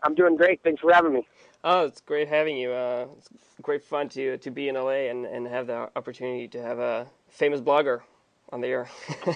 I'm 0.01 0.15
doing 0.15 0.37
great. 0.37 0.63
Thanks 0.63 0.81
for 0.81 0.93
having 0.93 1.13
me. 1.13 1.23
Oh, 1.63 1.85
it's 1.85 2.01
great 2.07 2.29
having 2.29 2.57
you. 2.57 2.71
Uh, 2.71 3.07
it's 3.17 3.29
great 3.61 3.83
fun 3.83 4.09
to 4.09 4.37
to 4.37 4.51
be 4.51 4.69
in 4.69 4.75
LA 4.75 5.09
and, 5.09 5.25
and 5.25 5.47
have 5.47 5.67
the 5.67 5.89
opportunity 5.95 6.47
to 6.47 6.61
have 6.61 6.79
a 6.79 7.07
famous 7.35 7.61
blogger 7.61 8.01
on 8.51 8.61
the 8.61 8.67
air. 8.67 8.89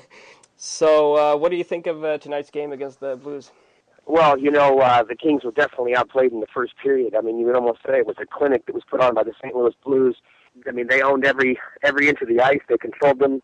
so, 0.57 1.15
uh, 1.15 1.35
what 1.35 1.51
do 1.51 1.57
you 1.57 1.63
think 1.63 1.87
of 1.87 2.03
uh, 2.03 2.17
tonight's 2.17 2.49
game 2.49 2.71
against 2.71 2.99
the 2.99 3.17
Blues? 3.17 3.51
Well, 4.05 4.39
you 4.39 4.49
know, 4.49 4.79
uh, 4.79 5.03
the 5.03 5.15
Kings 5.15 5.43
were 5.43 5.51
definitely 5.51 5.95
outplayed 5.95 6.31
in 6.31 6.39
the 6.39 6.47
first 6.47 6.73
period. 6.81 7.13
I 7.15 7.21
mean, 7.21 7.37
you 7.37 7.45
would 7.45 7.55
almost 7.55 7.79
say 7.85 7.99
it 7.99 8.07
was 8.07 8.15
a 8.19 8.25
clinic 8.25 8.65
that 8.65 8.73
was 8.73 8.83
put 8.89 9.01
on 9.01 9.13
by 9.13 9.23
the 9.23 9.33
St. 9.41 9.55
Louis 9.55 9.73
Blues. 9.85 10.15
I 10.67 10.71
mean, 10.71 10.87
they 10.87 11.01
owned 11.01 11.25
every 11.25 11.59
every 11.83 12.09
inch 12.09 12.21
of 12.21 12.27
the 12.27 12.39
ice. 12.39 12.59
They 12.67 12.77
controlled 12.77 13.19
them 13.19 13.41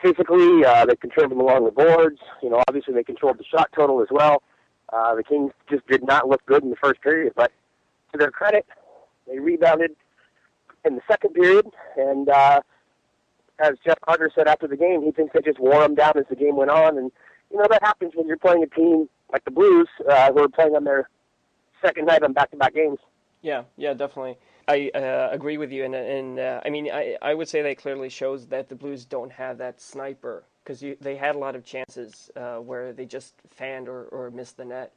physically. 0.00 0.64
Uh, 0.64 0.86
they 0.86 0.96
controlled 0.96 1.30
them 1.30 1.40
along 1.40 1.64
the 1.66 1.70
boards. 1.70 2.18
You 2.42 2.50
know, 2.50 2.62
obviously 2.66 2.94
they 2.94 3.04
controlled 3.04 3.38
the 3.38 3.44
shot 3.44 3.68
total 3.74 4.00
as 4.00 4.08
well. 4.10 4.42
Uh, 4.92 5.14
the 5.14 5.22
Kings 5.22 5.52
just 5.68 5.86
did 5.86 6.02
not 6.02 6.28
look 6.28 6.44
good 6.46 6.62
in 6.62 6.70
the 6.70 6.76
first 6.76 7.00
period, 7.02 7.34
but 7.36 7.52
to 8.12 8.18
their 8.18 8.30
credit, 8.30 8.66
they 9.28 9.38
rebounded 9.38 9.94
in 10.84 10.96
the 10.96 11.02
second 11.08 11.34
period. 11.34 11.66
And 11.96 12.28
uh, 12.28 12.60
as 13.62 13.74
Jeff 13.84 14.00
Carter 14.04 14.30
said 14.34 14.48
after 14.48 14.66
the 14.66 14.76
game, 14.76 15.02
he 15.02 15.12
thinks 15.12 15.32
they 15.34 15.40
just 15.40 15.60
wore 15.60 15.82
him 15.84 15.94
down 15.94 16.12
as 16.16 16.24
the 16.28 16.36
game 16.36 16.56
went 16.56 16.70
on. 16.70 16.98
And 16.98 17.10
you 17.50 17.58
know 17.58 17.66
that 17.70 17.82
happens 17.82 18.12
when 18.14 18.26
you're 18.26 18.36
playing 18.36 18.62
a 18.62 18.66
team 18.66 19.08
like 19.32 19.44
the 19.44 19.50
Blues, 19.50 19.88
uh, 20.08 20.32
who 20.32 20.44
are 20.44 20.48
playing 20.48 20.74
on 20.74 20.84
their 20.84 21.08
second 21.82 22.06
night 22.06 22.22
on 22.22 22.32
back-to-back 22.32 22.74
games. 22.74 22.98
Yeah, 23.42 23.64
yeah, 23.76 23.94
definitely. 23.94 24.38
I 24.68 24.90
uh, 24.94 25.28
agree 25.32 25.56
with 25.56 25.72
you, 25.72 25.84
and 25.84 25.94
and 25.94 26.38
uh, 26.38 26.60
I 26.64 26.70
mean, 26.70 26.90
I 26.90 27.16
I 27.22 27.34
would 27.34 27.48
say 27.48 27.62
that 27.62 27.78
clearly 27.78 28.08
shows 28.08 28.46
that 28.48 28.68
the 28.68 28.74
Blues 28.74 29.04
don't 29.04 29.32
have 29.32 29.58
that 29.58 29.80
sniper 29.80 30.44
because 30.62 30.84
they 31.00 31.16
had 31.16 31.34
a 31.34 31.38
lot 31.38 31.56
of 31.56 31.64
chances 31.64 32.30
uh, 32.36 32.56
where 32.56 32.92
they 32.92 33.06
just 33.06 33.34
fanned 33.50 33.88
or, 33.88 34.04
or 34.04 34.30
missed 34.30 34.56
the 34.56 34.64
net. 34.64 34.92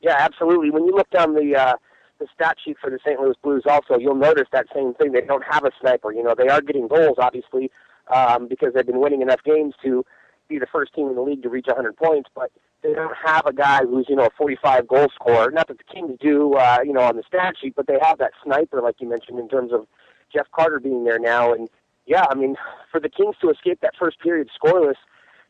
Yeah, 0.00 0.16
absolutely. 0.18 0.70
When 0.70 0.84
you 0.84 0.94
look 0.94 1.08
down 1.10 1.34
the 1.34 1.56
uh, 1.56 1.74
the 2.18 2.26
stat 2.34 2.56
sheet 2.62 2.76
for 2.80 2.90
the 2.90 2.98
St. 3.04 3.18
Louis 3.18 3.36
Blues, 3.42 3.62
also 3.66 3.98
you'll 3.98 4.14
notice 4.14 4.48
that 4.52 4.66
same 4.74 4.94
thing. 4.94 5.12
They 5.12 5.22
don't 5.22 5.44
have 5.48 5.64
a 5.64 5.70
sniper. 5.80 6.12
You 6.12 6.22
know, 6.22 6.34
they 6.36 6.48
are 6.48 6.60
getting 6.60 6.88
goals, 6.88 7.16
obviously, 7.18 7.70
um, 8.14 8.48
because 8.48 8.72
they've 8.74 8.86
been 8.86 9.00
winning 9.00 9.22
enough 9.22 9.42
games 9.44 9.74
to 9.82 10.04
be 10.48 10.58
the 10.58 10.66
first 10.66 10.94
team 10.94 11.08
in 11.08 11.14
the 11.14 11.22
league 11.22 11.42
to 11.42 11.48
reach 11.48 11.66
100 11.66 11.96
points. 11.96 12.30
But 12.34 12.50
they 12.82 12.94
don't 12.94 13.16
have 13.24 13.46
a 13.46 13.52
guy 13.52 13.80
who's 13.84 14.06
you 14.08 14.16
know 14.16 14.26
a 14.26 14.30
45 14.36 14.88
goal 14.88 15.08
scorer. 15.14 15.50
Not 15.50 15.68
that 15.68 15.78
the 15.78 15.84
Kings 15.84 16.18
do, 16.20 16.54
uh, 16.54 16.78
you 16.84 16.92
know, 16.92 17.02
on 17.02 17.16
the 17.16 17.22
stat 17.26 17.54
sheet, 17.60 17.74
but 17.76 17.86
they 17.86 17.98
have 18.00 18.18
that 18.18 18.32
sniper, 18.44 18.80
like 18.80 18.96
you 19.00 19.08
mentioned, 19.08 19.38
in 19.38 19.48
terms 19.48 19.72
of 19.72 19.86
Jeff 20.32 20.46
Carter 20.54 20.80
being 20.80 21.04
there 21.04 21.18
now. 21.18 21.52
And 21.52 21.68
yeah, 22.06 22.26
I 22.30 22.34
mean, 22.34 22.56
for 22.90 23.00
the 23.00 23.08
Kings 23.08 23.36
to 23.40 23.50
escape 23.50 23.80
that 23.82 23.94
first 23.98 24.20
period 24.20 24.48
scoreless, 24.62 24.96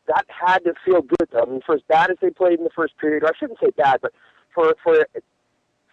that 0.07 0.25
had 0.29 0.59
to 0.59 0.73
feel 0.85 1.01
good. 1.01 1.29
Though. 1.31 1.43
I 1.43 1.45
mean, 1.45 1.61
for 1.65 1.75
as 1.75 1.81
bad 1.87 2.09
as 2.09 2.17
they 2.21 2.29
played 2.29 2.59
in 2.59 2.63
the 2.63 2.71
first 2.75 2.97
period, 2.97 3.23
or 3.23 3.27
I 3.27 3.37
shouldn't 3.37 3.59
say 3.59 3.71
bad, 3.77 3.99
but 4.01 4.13
for 4.53 4.75
for 4.83 5.05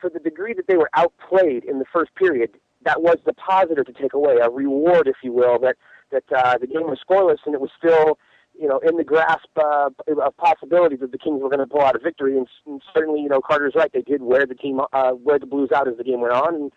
for 0.01 0.11
the 0.11 0.21
degree 0.21 0.55
that 0.55 0.67
they 0.67 0.77
were 0.77 0.91
outplayed 0.95 1.65
in 1.65 1.79
the 1.79 1.85
first 1.93 2.15
period, 2.15 2.51
that 2.85 3.03
was 3.03 3.17
the 3.25 3.33
positive 3.33 3.87
to 3.87 3.93
take 3.93 4.13
away, 4.13 4.37
a 4.43 4.51
reward, 4.51 5.09
if 5.09 5.17
you 5.23 5.33
will, 5.33 5.59
that 5.61 5.77
that 6.15 6.25
uh, 6.33 6.57
the 6.59 6.67
game 6.67 6.87
was 6.87 6.99
scoreless 7.07 7.39
and 7.45 7.55
it 7.55 7.61
was 7.61 7.71
still, 7.77 8.19
you 8.59 8.69
know, 8.69 8.79
in 8.79 8.97
the 8.97 9.05
grasp 9.05 9.51
uh, 9.57 9.91
of 10.23 10.37
possibilities 10.37 11.01
that 11.01 11.13
the 11.13 11.19
Kings 11.19 11.43
were 11.43 11.51
going 11.51 11.61
to 11.61 11.67
pull 11.67 11.83
out 11.83 11.97
a 11.97 11.99
victory. 11.99 12.39
And, 12.39 12.47
and 12.67 12.81
certainly, 12.95 13.21
you 13.21 13.29
know, 13.29 13.41
Carter's 13.41 13.75
right; 13.75 13.93
they 13.93 14.03
did 14.03 14.23
wear 14.23 14.47
the 14.47 14.55
team, 14.55 14.81
uh, 14.93 15.13
wear 15.19 15.39
the 15.39 15.47
Blues 15.47 15.71
out 15.75 15.89
as 15.89 15.97
the 15.97 16.05
game 16.05 16.21
went 16.21 16.33
on, 16.33 16.55
and 16.55 16.73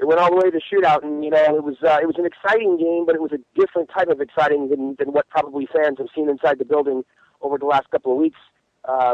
it 0.00 0.06
went 0.06 0.18
all 0.18 0.30
the 0.30 0.36
way 0.36 0.50
to 0.50 0.60
shootout, 0.60 1.04
and 1.04 1.22
you 1.22 1.30
know 1.30 1.56
it 1.56 1.62
was 1.62 1.76
uh, 1.86 1.98
it 2.00 2.06
was 2.06 2.16
an 2.18 2.24
exciting 2.24 2.78
game, 2.78 3.04
but 3.04 3.14
it 3.14 3.20
was 3.20 3.32
a 3.32 3.38
different 3.58 3.90
type 3.94 4.08
of 4.08 4.20
exciting 4.20 4.70
than 4.70 4.96
than 4.98 5.12
what 5.12 5.28
probably 5.28 5.68
fans 5.70 5.98
have 5.98 6.08
seen 6.14 6.28
inside 6.28 6.58
the 6.58 6.64
building 6.64 7.04
over 7.42 7.58
the 7.58 7.66
last 7.66 7.90
couple 7.90 8.12
of 8.12 8.18
weeks. 8.18 8.38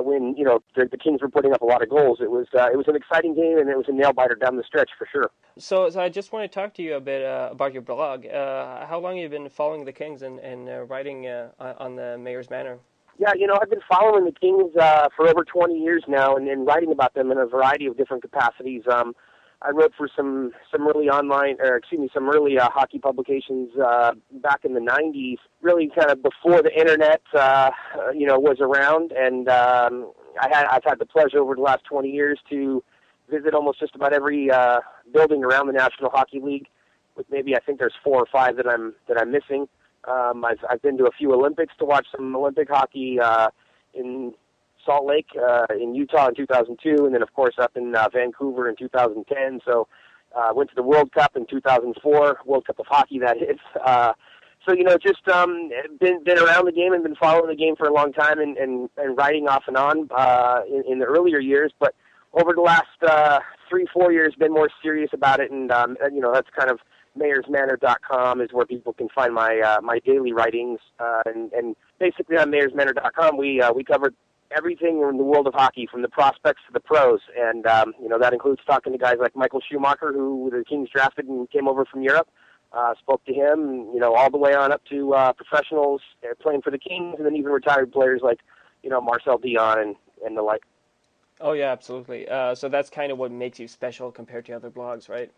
When 0.00 0.36
you 0.36 0.44
know 0.44 0.60
the, 0.74 0.86
the 0.90 0.96
Kings 0.96 1.20
were 1.22 1.28
putting 1.28 1.52
up 1.52 1.62
a 1.62 1.64
lot 1.64 1.82
of 1.82 1.88
goals, 1.88 2.18
it 2.20 2.30
was 2.30 2.46
uh, 2.58 2.68
it 2.72 2.76
was 2.76 2.88
an 2.88 2.96
exciting 2.96 3.34
game, 3.34 3.58
and 3.58 3.68
it 3.68 3.76
was 3.76 3.86
a 3.88 3.92
nail 3.92 4.12
biter 4.12 4.34
down 4.34 4.56
the 4.56 4.64
stretch 4.64 4.90
for 4.98 5.06
sure. 5.10 5.30
So, 5.58 5.88
so 5.90 6.00
I 6.00 6.08
just 6.08 6.32
want 6.32 6.50
to 6.50 6.54
talk 6.54 6.74
to 6.74 6.82
you 6.82 6.94
a 6.94 7.00
bit 7.00 7.24
uh, 7.24 7.48
about 7.50 7.72
your 7.72 7.82
blog. 7.82 8.26
Uh, 8.26 8.86
how 8.86 8.98
long 8.98 9.16
have 9.16 9.32
you 9.32 9.38
been 9.38 9.48
following 9.48 9.84
the 9.84 9.92
Kings 9.92 10.22
and, 10.22 10.38
and 10.40 10.68
uh, 10.68 10.82
writing 10.84 11.26
uh, 11.26 11.50
on 11.78 11.96
the 11.96 12.18
Mayor's 12.18 12.50
Manor? 12.50 12.78
Yeah, 13.18 13.32
you 13.34 13.46
know, 13.46 13.56
I've 13.60 13.70
been 13.70 13.80
following 13.88 14.26
the 14.26 14.32
Kings 14.32 14.76
uh, 14.76 15.08
for 15.16 15.26
over 15.26 15.42
20 15.42 15.78
years 15.78 16.04
now, 16.06 16.36
and, 16.36 16.46
and 16.48 16.66
writing 16.66 16.92
about 16.92 17.14
them 17.14 17.30
in 17.30 17.38
a 17.38 17.46
variety 17.46 17.86
of 17.86 17.96
different 17.96 18.22
capacities. 18.22 18.82
Um, 18.90 19.14
I 19.66 19.70
wrote 19.70 19.92
for 19.96 20.08
some 20.14 20.52
some 20.70 20.86
early 20.86 21.08
online, 21.08 21.56
or 21.58 21.76
excuse 21.76 22.00
me, 22.00 22.08
some 22.14 22.28
early 22.28 22.58
uh, 22.58 22.70
hockey 22.70 22.98
publications 22.98 23.70
uh, 23.84 24.12
back 24.40 24.64
in 24.64 24.74
the 24.74 24.80
'90s. 24.80 25.38
Really, 25.60 25.90
kind 25.98 26.10
of 26.10 26.22
before 26.22 26.62
the 26.62 26.72
internet, 26.78 27.20
uh, 27.34 27.70
you 28.14 28.26
know, 28.26 28.38
was 28.38 28.58
around, 28.60 29.12
and 29.12 29.48
um, 29.48 30.12
I 30.40 30.48
had 30.52 30.66
I've 30.66 30.84
had 30.84 30.98
the 31.00 31.06
pleasure 31.06 31.38
over 31.38 31.56
the 31.56 31.62
last 31.62 31.84
20 31.84 32.08
years 32.08 32.38
to 32.50 32.82
visit 33.28 33.54
almost 33.54 33.80
just 33.80 33.96
about 33.96 34.12
every 34.12 34.50
uh, 34.50 34.80
building 35.12 35.42
around 35.42 35.66
the 35.66 35.72
National 35.72 36.10
Hockey 36.10 36.40
League. 36.40 36.68
With 37.16 37.26
maybe 37.30 37.56
I 37.56 37.60
think 37.60 37.78
there's 37.78 37.94
four 38.04 38.18
or 38.18 38.26
five 38.30 38.56
that 38.56 38.68
I'm 38.68 38.94
that 39.08 39.18
I'm 39.20 39.32
missing. 39.32 39.66
Um, 40.06 40.44
I've 40.44 40.64
I've 40.70 40.82
been 40.82 40.96
to 40.98 41.06
a 41.06 41.12
few 41.12 41.32
Olympics 41.34 41.74
to 41.78 41.84
watch 41.84 42.06
some 42.14 42.36
Olympic 42.36 42.68
hockey 42.68 43.18
uh, 43.20 43.48
in 43.94 44.32
Salt 44.86 45.06
Lake 45.06 45.28
uh, 45.36 45.66
in 45.78 45.94
Utah 45.94 46.28
in 46.28 46.34
2002, 46.34 47.04
and 47.04 47.14
then 47.14 47.22
of 47.22 47.32
course 47.34 47.54
up 47.58 47.76
in 47.76 47.94
uh, 47.94 48.08
Vancouver 48.12 48.68
in 48.68 48.76
2010. 48.76 49.60
So 49.64 49.88
uh, 50.34 50.52
went 50.54 50.70
to 50.70 50.76
the 50.76 50.82
World 50.82 51.12
Cup 51.12 51.36
in 51.36 51.46
2004, 51.46 52.38
World 52.46 52.66
Cup 52.66 52.78
of 52.78 52.86
Hockey 52.86 53.18
that 53.18 53.36
is. 53.36 53.58
Uh, 53.84 54.12
so 54.66 54.74
you 54.74 54.82
know, 54.82 54.96
just 54.96 55.28
um, 55.28 55.70
been 56.00 56.24
been 56.24 56.38
around 56.38 56.64
the 56.64 56.72
game 56.72 56.92
and 56.92 57.00
been 57.02 57.14
following 57.14 57.48
the 57.48 57.54
game 57.54 57.76
for 57.76 57.86
a 57.86 57.92
long 57.92 58.12
time, 58.12 58.40
and 58.40 58.56
and, 58.56 58.90
and 58.96 59.16
writing 59.16 59.46
off 59.46 59.62
and 59.68 59.76
on 59.76 60.08
uh, 60.10 60.62
in, 60.68 60.82
in 60.90 60.98
the 60.98 61.04
earlier 61.04 61.38
years, 61.38 61.72
but 61.78 61.94
over 62.32 62.52
the 62.52 62.60
last 62.60 62.84
uh, 63.06 63.38
three 63.70 63.86
four 63.92 64.10
years, 64.10 64.34
been 64.36 64.52
more 64.52 64.68
serious 64.82 65.10
about 65.12 65.38
it, 65.38 65.52
and 65.52 65.70
um, 65.70 65.96
you 66.12 66.20
know 66.20 66.32
that's 66.32 66.48
kind 66.58 66.70
of 66.70 66.80
mayorsmanor.com 67.16 68.40
is 68.40 68.52
where 68.52 68.66
people 68.66 68.92
can 68.92 69.08
find 69.14 69.34
my 69.34 69.60
uh, 69.60 69.80
my 69.82 69.98
daily 70.00 70.32
writings, 70.32 70.80
uh, 71.00 71.22
and, 71.26 71.52
and 71.52 71.76
basically 71.98 72.36
on 72.36 72.50
mayorsmanor.com 72.50 73.36
we 73.36 73.60
uh, 73.60 73.72
we 73.72 73.84
cover 73.84 74.12
everything 74.56 75.00
in 75.00 75.16
the 75.16 75.24
world 75.24 75.46
of 75.46 75.54
hockey, 75.54 75.88
from 75.90 76.02
the 76.02 76.08
prospects 76.08 76.62
to 76.66 76.72
the 76.72 76.80
pros, 76.80 77.20
and 77.38 77.66
um, 77.66 77.94
you 78.00 78.08
know 78.08 78.18
that 78.18 78.32
includes 78.32 78.60
talking 78.66 78.92
to 78.92 78.98
guys 78.98 79.16
like 79.20 79.34
Michael 79.34 79.60
Schumacher, 79.60 80.12
who 80.12 80.50
the 80.50 80.64
Kings 80.64 80.88
drafted 80.92 81.26
and 81.26 81.50
came 81.50 81.68
over 81.68 81.84
from 81.84 82.02
Europe. 82.02 82.28
Uh, 82.72 82.94
spoke 82.98 83.24
to 83.24 83.32
him, 83.32 83.88
you 83.94 84.00
know, 84.00 84.12
all 84.14 84.30
the 84.30 84.36
way 84.36 84.52
on 84.52 84.72
up 84.72 84.84
to 84.90 85.14
uh, 85.14 85.32
professionals 85.32 86.02
uh, 86.24 86.34
playing 86.40 86.60
for 86.60 86.70
the 86.70 86.78
Kings, 86.78 87.14
and 87.16 87.24
then 87.24 87.36
even 87.36 87.50
retired 87.50 87.90
players 87.92 88.20
like, 88.22 88.40
you 88.82 88.90
know, 88.90 89.00
Marcel 89.00 89.38
Dion 89.38 89.78
and 89.78 89.96
and 90.24 90.36
the 90.36 90.42
like. 90.42 90.62
Oh 91.40 91.52
yeah, 91.52 91.70
absolutely. 91.70 92.28
Uh, 92.28 92.54
so 92.54 92.68
that's 92.68 92.90
kind 92.90 93.12
of 93.12 93.18
what 93.18 93.30
makes 93.30 93.58
you 93.58 93.68
special 93.68 94.10
compared 94.10 94.46
to 94.46 94.52
other 94.52 94.70
blogs, 94.70 95.08
right? 95.08 95.30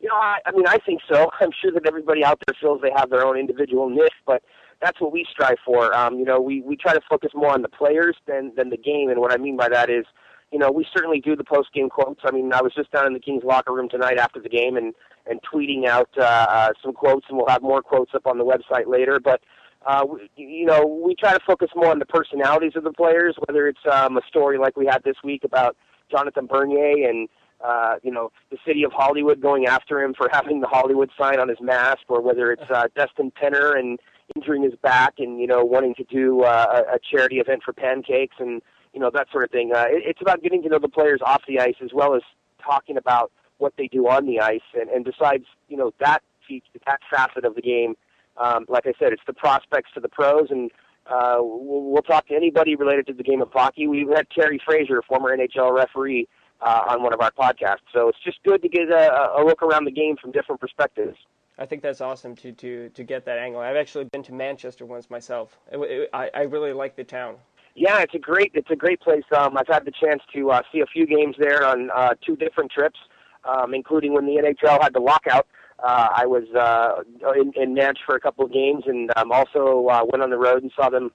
You 0.00 0.08
know, 0.08 0.16
I, 0.16 0.38
I 0.46 0.52
mean, 0.52 0.66
I 0.66 0.78
think 0.78 1.00
so. 1.08 1.30
I'm 1.40 1.50
sure 1.60 1.72
that 1.72 1.86
everybody 1.86 2.24
out 2.24 2.40
there 2.46 2.54
feels 2.60 2.80
they 2.80 2.92
have 2.96 3.10
their 3.10 3.24
own 3.24 3.38
individual 3.38 3.88
niche, 3.88 4.12
but 4.26 4.42
that's 4.80 5.00
what 5.00 5.12
we 5.12 5.26
strive 5.30 5.56
for. 5.64 5.94
Um, 5.94 6.18
you 6.18 6.24
know, 6.24 6.40
we, 6.40 6.62
we 6.62 6.76
try 6.76 6.94
to 6.94 7.00
focus 7.08 7.32
more 7.34 7.52
on 7.52 7.62
the 7.62 7.68
players 7.68 8.16
than, 8.26 8.52
than 8.56 8.70
the 8.70 8.76
game. 8.76 9.10
And 9.10 9.20
what 9.20 9.32
I 9.32 9.36
mean 9.36 9.56
by 9.56 9.68
that 9.68 9.90
is, 9.90 10.04
you 10.52 10.58
know, 10.58 10.70
we 10.70 10.86
certainly 10.94 11.20
do 11.20 11.34
the 11.34 11.44
post 11.44 11.72
game 11.74 11.88
quotes. 11.88 12.20
I 12.24 12.30
mean, 12.30 12.52
I 12.52 12.62
was 12.62 12.72
just 12.74 12.90
down 12.92 13.06
in 13.06 13.12
the 13.12 13.18
Kings 13.18 13.42
locker 13.44 13.72
room 13.72 13.88
tonight 13.88 14.18
after 14.18 14.40
the 14.40 14.48
game 14.48 14.76
and, 14.76 14.94
and 15.26 15.40
tweeting 15.42 15.86
out 15.86 16.08
uh, 16.16 16.22
uh, 16.22 16.68
some 16.82 16.92
quotes, 16.92 17.26
and 17.28 17.36
we'll 17.36 17.48
have 17.48 17.62
more 17.62 17.82
quotes 17.82 18.12
up 18.14 18.26
on 18.26 18.38
the 18.38 18.44
website 18.44 18.86
later. 18.86 19.18
But, 19.18 19.40
uh, 19.86 20.04
we, 20.08 20.30
you 20.36 20.64
know, 20.66 20.86
we 20.86 21.14
try 21.14 21.32
to 21.32 21.40
focus 21.46 21.70
more 21.74 21.90
on 21.90 21.98
the 21.98 22.06
personalities 22.06 22.72
of 22.76 22.84
the 22.84 22.92
players, 22.92 23.36
whether 23.46 23.68
it's 23.68 23.80
um, 23.90 24.16
a 24.16 24.22
story 24.28 24.58
like 24.58 24.76
we 24.76 24.86
had 24.86 25.02
this 25.04 25.16
week 25.24 25.44
about 25.44 25.76
Jonathan 26.10 26.46
Bernier 26.46 27.08
and, 27.08 27.28
uh, 27.64 27.96
you 28.02 28.12
know, 28.12 28.30
the 28.50 28.58
city 28.66 28.84
of 28.84 28.92
Hollywood 28.92 29.40
going 29.40 29.66
after 29.66 30.02
him 30.02 30.14
for 30.14 30.28
having 30.32 30.60
the 30.60 30.68
Hollywood 30.68 31.10
sign 31.18 31.40
on 31.40 31.48
his 31.48 31.60
mask, 31.60 32.02
or 32.08 32.20
whether 32.20 32.52
it's 32.52 32.70
uh, 32.70 32.84
Dustin 32.94 33.32
Penner 33.32 33.78
and 33.78 33.98
injuring 34.34 34.62
his 34.62 34.74
back 34.82 35.14
and 35.18 35.40
you 35.40 35.46
know 35.46 35.64
wanting 35.64 35.94
to 35.94 36.04
do 36.04 36.42
uh, 36.42 36.82
a 36.92 36.98
charity 36.98 37.36
event 37.36 37.62
for 37.64 37.72
pancakes 37.72 38.36
and 38.38 38.62
you 38.92 39.00
know 39.00 39.10
that 39.12 39.26
sort 39.30 39.44
of 39.44 39.50
thing. 39.50 39.72
Uh, 39.74 39.84
it, 39.88 40.02
it's 40.06 40.20
about 40.20 40.42
getting 40.42 40.62
to 40.62 40.68
know 40.68 40.78
the 40.78 40.88
players 40.88 41.20
off 41.24 41.42
the 41.46 41.60
ice 41.60 41.76
as 41.82 41.90
well 41.92 42.14
as 42.14 42.22
talking 42.64 42.96
about 42.96 43.30
what 43.58 43.74
they 43.76 43.86
do 43.88 44.08
on 44.08 44.26
the 44.26 44.40
ice. 44.40 44.60
And, 44.74 44.88
and 44.90 45.04
besides, 45.04 45.44
you 45.68 45.76
know 45.76 45.92
that 46.00 46.22
feature, 46.46 46.66
that 46.86 47.00
facet 47.10 47.44
of 47.44 47.54
the 47.54 47.62
game, 47.62 47.94
um, 48.36 48.64
like 48.68 48.86
I 48.86 48.92
said, 48.98 49.12
it's 49.12 49.22
the 49.26 49.34
prospects 49.34 49.90
to 49.94 50.00
the 50.00 50.08
pros 50.08 50.48
and. 50.50 50.70
Uh, 51.06 51.36
we'll, 51.38 51.82
we'll 51.82 52.00
talk 52.00 52.26
to 52.26 52.34
anybody 52.34 52.76
related 52.76 53.06
to 53.06 53.12
the 53.12 53.22
game 53.22 53.42
of 53.42 53.50
hockey. 53.52 53.86
We 53.86 54.08
had 54.16 54.26
Terry 54.30 54.58
Fraser, 54.64 54.96
a 54.96 55.02
former 55.02 55.36
NHL 55.36 55.70
referee, 55.70 56.26
uh, 56.64 56.80
on 56.88 57.02
one 57.02 57.12
of 57.12 57.20
our 57.20 57.30
podcasts. 57.30 57.84
So 57.92 58.08
it's 58.08 58.18
just 58.24 58.38
good 58.42 58.62
to 58.62 58.68
get 58.68 58.90
a, 58.90 59.34
a 59.38 59.44
look 59.44 59.62
around 59.62 59.84
the 59.84 59.90
game 59.90 60.16
from 60.16 60.32
different 60.32 60.60
perspectives. 60.60 61.16
I 61.58 61.66
think 61.66 61.82
that's 61.82 62.00
awesome 62.00 62.34
to, 62.36 62.52
to, 62.52 62.88
to 62.88 63.04
get 63.04 63.24
that 63.26 63.38
angle. 63.38 63.60
I've 63.60 63.76
actually 63.76 64.04
been 64.04 64.22
to 64.24 64.32
Manchester 64.32 64.86
once 64.86 65.08
myself. 65.08 65.56
It, 65.70 65.78
it, 65.78 66.10
I, 66.12 66.30
I 66.34 66.42
really 66.42 66.72
like 66.72 66.96
the 66.96 67.04
town. 67.04 67.36
Yeah, 67.76 68.00
it's 68.00 68.14
a 68.14 68.18
great 68.18 68.52
it's 68.54 68.70
a 68.70 68.76
great 68.76 69.00
place. 69.00 69.24
Um, 69.36 69.56
I've 69.56 69.66
had 69.66 69.84
the 69.84 69.90
chance 69.90 70.22
to 70.32 70.52
uh, 70.52 70.62
see 70.72 70.80
a 70.80 70.86
few 70.86 71.06
games 71.06 71.34
there 71.38 71.66
on 71.66 71.90
uh, 71.90 72.14
two 72.24 72.36
different 72.36 72.70
trips, 72.70 72.98
um, 73.44 73.74
including 73.74 74.14
when 74.14 74.26
the 74.26 74.36
NHL 74.36 74.80
had 74.80 74.92
the 74.92 75.00
lockout. 75.00 75.48
Uh, 75.82 76.08
I 76.14 76.24
was 76.24 76.44
uh, 76.54 77.02
in, 77.34 77.52
in 77.60 77.74
Nantes 77.74 78.00
for 78.06 78.14
a 78.14 78.20
couple 78.20 78.44
of 78.44 78.52
games, 78.52 78.84
and 78.86 79.10
um, 79.16 79.32
also 79.32 79.88
uh, 79.88 80.04
went 80.04 80.22
on 80.22 80.30
the 80.30 80.38
road 80.38 80.62
and 80.62 80.70
saw 80.76 80.88
them 80.88 81.10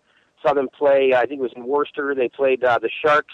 saw 0.45 0.53
them 0.53 0.67
play. 0.77 1.13
I 1.15 1.25
think 1.25 1.39
it 1.39 1.43
was 1.43 1.53
in 1.55 1.65
Worcester. 1.65 2.13
They 2.13 2.27
played 2.27 2.61
uh, 2.63 2.77
the 2.79 2.89
Sharks, 3.05 3.33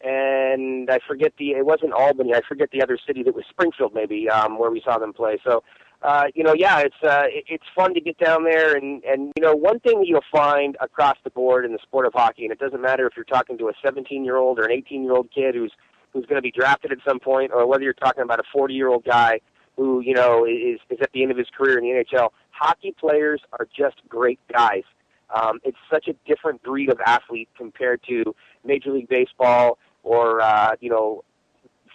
and 0.00 0.90
I 0.90 0.98
forget 1.06 1.34
the 1.38 1.50
it 1.50 1.66
wasn't 1.66 1.92
Albany. 1.92 2.34
I 2.34 2.40
forget 2.48 2.70
the 2.72 2.82
other 2.82 2.98
city 3.06 3.22
that 3.22 3.34
was 3.34 3.44
Springfield, 3.48 3.94
maybe 3.94 4.28
um, 4.28 4.58
where 4.58 4.72
we 4.72 4.82
saw 4.84 4.98
them 4.98 5.12
play. 5.12 5.38
So 5.44 5.62
uh, 6.02 6.24
you 6.34 6.44
know, 6.44 6.54
yeah, 6.54 6.80
it's 6.80 6.96
uh, 7.02 7.24
it, 7.26 7.44
it's 7.48 7.64
fun 7.74 7.94
to 7.94 8.00
get 8.00 8.18
down 8.18 8.44
there, 8.44 8.76
and 8.76 9.02
and 9.04 9.32
you 9.36 9.42
know, 9.42 9.54
one 9.54 9.80
thing 9.80 9.98
that 9.98 10.06
you'll 10.06 10.20
find 10.30 10.76
across 10.80 11.16
the 11.24 11.30
board 11.30 11.64
in 11.64 11.72
the 11.72 11.78
sport 11.82 12.06
of 12.06 12.12
hockey, 12.12 12.44
and 12.44 12.52
it 12.52 12.58
doesn't 12.58 12.80
matter 12.80 13.06
if 13.06 13.14
you're 13.16 13.24
talking 13.24 13.58
to 13.58 13.68
a 13.68 13.72
17 13.82 14.24
year 14.24 14.36
old 14.36 14.58
or 14.58 14.64
an 14.64 14.72
18 14.72 15.02
year 15.02 15.12
old 15.12 15.30
kid 15.34 15.54
who's 15.54 15.72
who's 16.12 16.26
going 16.26 16.36
to 16.36 16.42
be 16.42 16.50
drafted 16.50 16.92
at 16.92 16.98
some 17.06 17.18
point, 17.18 17.50
or 17.52 17.66
whether 17.66 17.82
you're 17.82 17.92
talking 17.92 18.22
about 18.22 18.38
a 18.38 18.44
40 18.52 18.74
year 18.74 18.88
old 18.88 19.04
guy 19.04 19.40
who 19.76 20.00
you 20.00 20.14
know 20.14 20.44
is 20.44 20.80
is 20.90 20.98
at 21.00 21.10
the 21.12 21.22
end 21.22 21.30
of 21.30 21.38
his 21.38 21.48
career 21.56 21.78
in 21.78 21.84
the 21.84 22.04
NHL. 22.04 22.30
Hockey 22.50 22.94
players 22.98 23.40
are 23.52 23.66
just 23.76 23.96
great 24.08 24.40
guys. 24.52 24.84
Um, 25.34 25.60
it's 25.64 25.76
such 25.90 26.08
a 26.08 26.14
different 26.26 26.62
breed 26.62 26.88
of 26.88 27.00
athlete 27.04 27.48
compared 27.56 28.00
to 28.08 28.34
Major 28.64 28.92
League 28.92 29.08
Baseball 29.08 29.78
or 30.02 30.40
uh, 30.40 30.76
you 30.80 30.90
know 30.90 31.24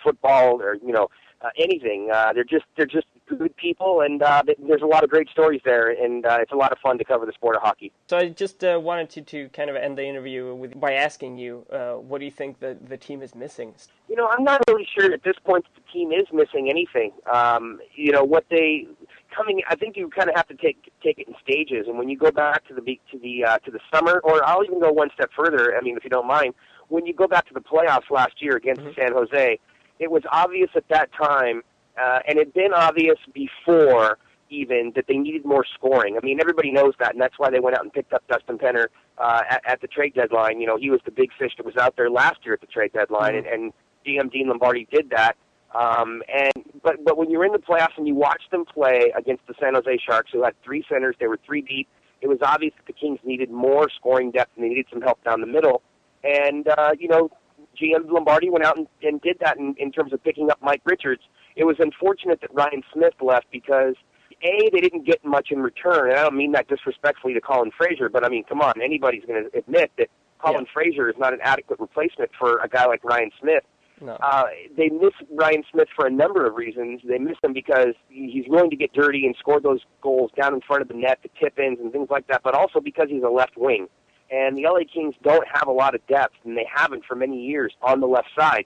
football 0.03 0.61
or 0.61 0.75
you 0.75 0.91
know 0.91 1.07
uh, 1.43 1.49
anything. 1.57 2.09
Uh, 2.13 2.33
they're 2.33 2.43
just 2.43 2.65
they're 2.77 2.85
just 2.85 3.07
good 3.27 3.55
people, 3.55 4.01
and 4.01 4.21
uh, 4.21 4.43
there's 4.67 4.81
a 4.81 4.85
lot 4.85 5.03
of 5.03 5.09
great 5.09 5.29
stories 5.29 5.61
there, 5.63 5.89
and 5.89 6.25
uh, 6.25 6.37
it's 6.41 6.51
a 6.51 6.55
lot 6.55 6.71
of 6.71 6.77
fun 6.79 6.97
to 6.97 7.03
cover 7.03 7.25
the 7.25 7.31
sport 7.31 7.55
of 7.55 7.61
hockey. 7.61 7.91
So 8.07 8.17
I 8.17 8.29
just 8.29 8.63
uh, 8.63 8.79
wanted 8.81 9.09
to, 9.11 9.21
to 9.21 9.49
kind 9.49 9.69
of 9.69 9.75
end 9.75 9.97
the 9.97 10.05
interview 10.05 10.53
with 10.53 10.79
by 10.79 10.93
asking 10.93 11.37
you, 11.37 11.65
uh, 11.71 11.93
what 11.93 12.19
do 12.19 12.25
you 12.25 12.31
think 12.31 12.59
the 12.59 12.77
the 12.87 12.97
team 12.97 13.21
is 13.21 13.35
missing? 13.35 13.73
You 14.09 14.15
know, 14.15 14.27
I'm 14.27 14.43
not 14.43 14.61
really 14.67 14.87
sure 14.97 15.11
at 15.11 15.23
this 15.23 15.35
point 15.43 15.65
that 15.65 15.81
the 15.81 15.91
team 15.91 16.11
is 16.11 16.27
missing 16.33 16.69
anything. 16.69 17.11
Um, 17.31 17.79
you 17.95 18.11
know, 18.11 18.23
what 18.23 18.45
they 18.49 18.87
coming, 19.35 19.61
I 19.69 19.75
think 19.75 19.95
you 19.95 20.09
kind 20.09 20.29
of 20.29 20.35
have 20.35 20.47
to 20.49 20.55
take 20.55 20.91
take 21.03 21.17
it 21.19 21.27
in 21.27 21.35
stages, 21.41 21.87
and 21.87 21.97
when 21.97 22.09
you 22.09 22.17
go 22.17 22.31
back 22.31 22.67
to 22.67 22.73
the 22.73 22.81
to 22.81 23.19
the 23.19 23.45
uh, 23.45 23.57
to 23.59 23.71
the 23.71 23.79
summer, 23.93 24.21
or 24.23 24.45
I'll 24.45 24.63
even 24.63 24.79
go 24.79 24.91
one 24.91 25.09
step 25.13 25.31
further. 25.35 25.75
I 25.77 25.81
mean, 25.81 25.97
if 25.97 26.03
you 26.03 26.09
don't 26.09 26.27
mind, 26.27 26.53
when 26.89 27.05
you 27.05 27.13
go 27.13 27.27
back 27.27 27.47
to 27.47 27.53
the 27.53 27.61
playoffs 27.61 28.11
last 28.11 28.41
year 28.41 28.57
against 28.57 28.81
mm-hmm. 28.81 28.99
San 28.99 29.13
Jose, 29.13 29.59
it 30.01 30.11
was 30.11 30.23
obvious 30.31 30.69
at 30.75 30.87
that 30.89 31.09
time 31.13 31.61
uh, 32.01 32.19
and 32.27 32.37
it 32.37 32.47
had 32.47 32.53
been 32.53 32.73
obvious 32.73 33.17
before 33.33 34.17
even 34.49 34.91
that 34.95 35.05
they 35.07 35.15
needed 35.15 35.45
more 35.45 35.65
scoring. 35.73 36.17
I 36.17 36.25
mean, 36.25 36.39
everybody 36.41 36.71
knows 36.71 36.93
that, 36.99 37.13
and 37.13 37.21
that's 37.21 37.39
why 37.39 37.49
they 37.49 37.59
went 37.59 37.77
out 37.77 37.83
and 37.83 37.93
picked 37.93 38.13
up 38.13 38.23
Dustin 38.27 38.57
Penner 38.57 38.87
uh, 39.17 39.43
at, 39.49 39.61
at 39.65 39.81
the 39.81 39.87
trade 39.87 40.13
deadline. 40.13 40.59
You 40.59 40.67
know, 40.67 40.77
he 40.77 40.89
was 40.89 40.99
the 41.05 41.11
big 41.11 41.29
fish 41.39 41.53
that 41.57 41.65
was 41.65 41.77
out 41.77 41.95
there 41.95 42.09
last 42.09 42.39
year 42.43 42.53
at 42.53 42.61
the 42.61 42.67
trade 42.67 42.91
deadline, 42.93 43.35
mm-hmm. 43.35 43.53
and, 43.53 43.63
and 43.63 43.73
GM 44.05 44.31
Dean 44.31 44.49
Lombardi 44.49 44.87
did 44.91 45.09
that. 45.11 45.37
Um, 45.73 46.21
and 46.33 46.51
but 46.83 47.03
but 47.05 47.17
when 47.17 47.29
you're 47.29 47.45
in 47.45 47.53
the 47.53 47.59
playoffs 47.59 47.97
and 47.97 48.05
you 48.05 48.13
watch 48.13 48.41
them 48.51 48.65
play 48.65 49.13
against 49.17 49.47
the 49.47 49.53
San 49.59 49.73
Jose 49.73 49.99
Sharks, 50.05 50.31
who 50.33 50.43
had 50.43 50.53
three 50.63 50.83
centers, 50.89 51.15
they 51.19 51.27
were 51.27 51.39
three 51.45 51.61
deep. 51.61 51.87
It 52.19 52.27
was 52.27 52.39
obvious 52.41 52.73
that 52.75 52.87
the 52.87 52.93
Kings 52.93 53.19
needed 53.23 53.49
more 53.49 53.89
scoring 53.89 54.31
depth 54.31 54.51
and 54.55 54.65
they 54.65 54.69
needed 54.69 54.87
some 54.91 55.01
help 55.01 55.23
down 55.23 55.39
the 55.39 55.47
middle. 55.47 55.81
And 56.25 56.67
uh, 56.67 56.91
you 56.99 57.07
know, 57.07 57.31
GM 57.79 58.09
Lombardi 58.11 58.49
went 58.49 58.65
out 58.65 58.77
and, 58.77 58.87
and 59.01 59.21
did 59.21 59.37
that 59.39 59.57
in, 59.57 59.75
in 59.77 59.91
terms 59.91 60.13
of 60.13 60.23
picking 60.23 60.49
up 60.49 60.59
Mike 60.61 60.81
Richards 60.85 61.21
it 61.55 61.65
was 61.65 61.77
unfortunate 61.79 62.41
that 62.41 62.53
Ryan 62.53 62.83
Smyth 62.93 63.21
left 63.21 63.47
because 63.51 63.95
a 64.43 64.69
they 64.71 64.79
didn't 64.79 65.05
get 65.05 65.23
much 65.23 65.49
in 65.51 65.61
return, 65.61 66.09
and 66.09 66.19
I 66.19 66.23
don't 66.23 66.35
mean 66.35 66.51
that 66.53 66.67
disrespectfully 66.67 67.33
to 67.33 67.41
Colin 67.41 67.71
Fraser, 67.77 68.09
but 68.09 68.25
I 68.25 68.29
mean, 68.29 68.43
come 68.43 68.61
on, 68.61 68.81
anybody's 68.81 69.23
going 69.25 69.43
to 69.43 69.57
admit 69.57 69.91
that 69.97 70.07
Colin 70.39 70.65
yeah. 70.65 70.71
Fraser 70.73 71.09
is 71.09 71.15
not 71.19 71.33
an 71.33 71.39
adequate 71.43 71.79
replacement 71.79 72.31
for 72.39 72.57
a 72.59 72.67
guy 72.67 72.85
like 72.85 73.03
Ryan 73.03 73.31
Smyth. 73.39 73.63
No. 74.03 74.13
Uh, 74.13 74.45
they 74.75 74.89
miss 74.89 75.13
Ryan 75.31 75.63
Smith 75.71 75.87
for 75.95 76.07
a 76.07 76.09
number 76.09 76.47
of 76.47 76.55
reasons. 76.55 77.01
They 77.07 77.19
miss 77.19 77.37
him 77.43 77.53
because 77.53 77.93
he's 78.09 78.45
willing 78.47 78.71
to 78.71 78.75
get 78.75 78.93
dirty 78.93 79.27
and 79.27 79.35
score 79.37 79.59
those 79.59 79.81
goals 80.01 80.31
down 80.35 80.55
in 80.55 80.61
front 80.61 80.81
of 80.81 80.87
the 80.87 80.95
net, 80.95 81.19
the 81.21 81.29
tip-ins 81.39 81.79
and 81.79 81.91
things 81.91 82.07
like 82.09 82.25
that, 82.27 82.41
but 82.43 82.55
also 82.55 82.79
because 82.79 83.09
he's 83.09 83.21
a 83.21 83.29
left 83.29 83.57
wing. 83.57 83.87
And 84.31 84.57
the 84.57 84.63
LA 84.63 84.81
Kings 84.91 85.13
don't 85.23 85.45
have 85.51 85.67
a 85.67 85.71
lot 85.71 85.93
of 85.93 86.05
depth, 86.07 86.35
and 86.45 86.57
they 86.57 86.67
haven't 86.73 87.03
for 87.05 87.15
many 87.15 87.45
years 87.45 87.73
on 87.81 87.99
the 87.99 88.07
left 88.07 88.29
side. 88.37 88.65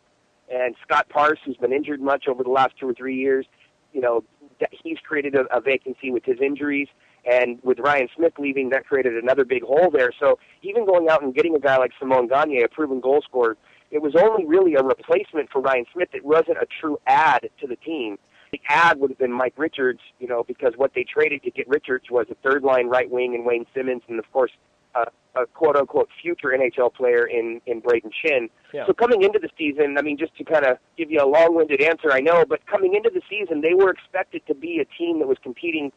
And 0.54 0.76
Scott 0.84 1.10
Parse, 1.10 1.40
who's 1.44 1.58
been 1.58 1.74
injured 1.74 2.00
much 2.00 2.28
over 2.28 2.44
the 2.44 2.52
last 2.52 2.74
two 2.80 2.88
or 2.88 2.94
three 2.94 3.16
years, 3.16 3.48
you 3.92 4.02
know, 4.02 4.24
he's 4.72 5.00
created 5.00 5.36
a, 5.36 5.46
a 5.56 5.60
vacancy 5.60 6.12
with 6.12 6.24
his 6.24 6.40
injuries. 6.40 6.88
And 7.26 7.58
with 7.64 7.80
Ryan 7.80 8.08
Smith 8.16 8.34
leaving, 8.38 8.70
that 8.70 8.86
created 8.86 9.16
another 9.16 9.44
big 9.44 9.64
hole 9.64 9.90
there. 9.92 10.12
So 10.20 10.38
even 10.62 10.86
going 10.86 11.10
out 11.10 11.24
and 11.24 11.34
getting 11.34 11.56
a 11.56 11.60
guy 11.60 11.78
like 11.78 11.92
Simone 12.00 12.28
Gagne, 12.28 12.62
a 12.62 12.68
proven 12.68 13.00
goal 13.00 13.24
scorer, 13.28 13.58
it 13.90 14.02
was 14.02 14.14
only 14.16 14.46
really 14.46 14.76
a 14.76 14.84
replacement 14.84 15.50
for 15.52 15.62
Ryan 15.62 15.86
Smith. 15.92 16.10
It 16.14 16.24
wasn't 16.24 16.58
a 16.58 16.68
true 16.80 17.00
add 17.08 17.50
to 17.60 17.68
the 17.68 17.76
team. 17.78 18.18
The 18.52 18.62
add 18.70 19.00
would 19.00 19.10
have 19.10 19.18
been 19.18 19.32
Mike 19.32 19.56
Richards, 19.58 20.02
you 20.20 20.28
know, 20.28 20.44
because 20.44 20.74
what 20.76 20.94
they 20.94 21.04
traded 21.04 21.42
to 21.44 21.52
get 21.52 21.68
Richards 21.68 22.12
was 22.12 22.28
a 22.30 22.36
third 22.48 22.64
line 22.64 22.88
right 22.88 23.10
wing 23.10 23.34
in 23.34 23.44
Wayne 23.44 23.66
Simmons, 23.74 24.04
and 24.08 24.20
of 24.20 24.32
course, 24.32 24.52
uh, 24.94 25.06
a 25.36 25.46
quote 25.46 25.76
unquote 25.76 26.10
future 26.22 26.50
NHL 26.50 26.94
player 26.94 27.26
in 27.26 27.62
in 27.66 27.80
Braden 27.80 28.12
Shin. 28.24 28.50
Yeah. 28.74 28.86
So 28.88 28.94
coming 28.94 29.24
into 29.24 29.40
the 29.40 29.50
season, 29.58 29.98
I 29.98 30.02
mean, 30.02 30.18
just 30.18 30.36
to 30.38 30.44
kind 30.44 30.66
of 30.66 30.78
give 30.98 31.12
you 31.12 31.22
a 31.22 31.28
long-winded 31.28 31.82
answer, 31.82 32.12
I 32.12 32.20
know, 32.20 32.46
but 32.48 32.66
coming 32.68 32.96
into 32.96 33.10
the 33.14 33.22
season, 33.30 33.62
they 33.62 33.74
were 33.74 33.90
expected 33.90 34.42
to 34.48 34.56
be 34.56 34.80
a 34.80 34.86
team 34.98 35.20
that 35.20 35.28
was 35.28 35.38
competing 35.44 35.92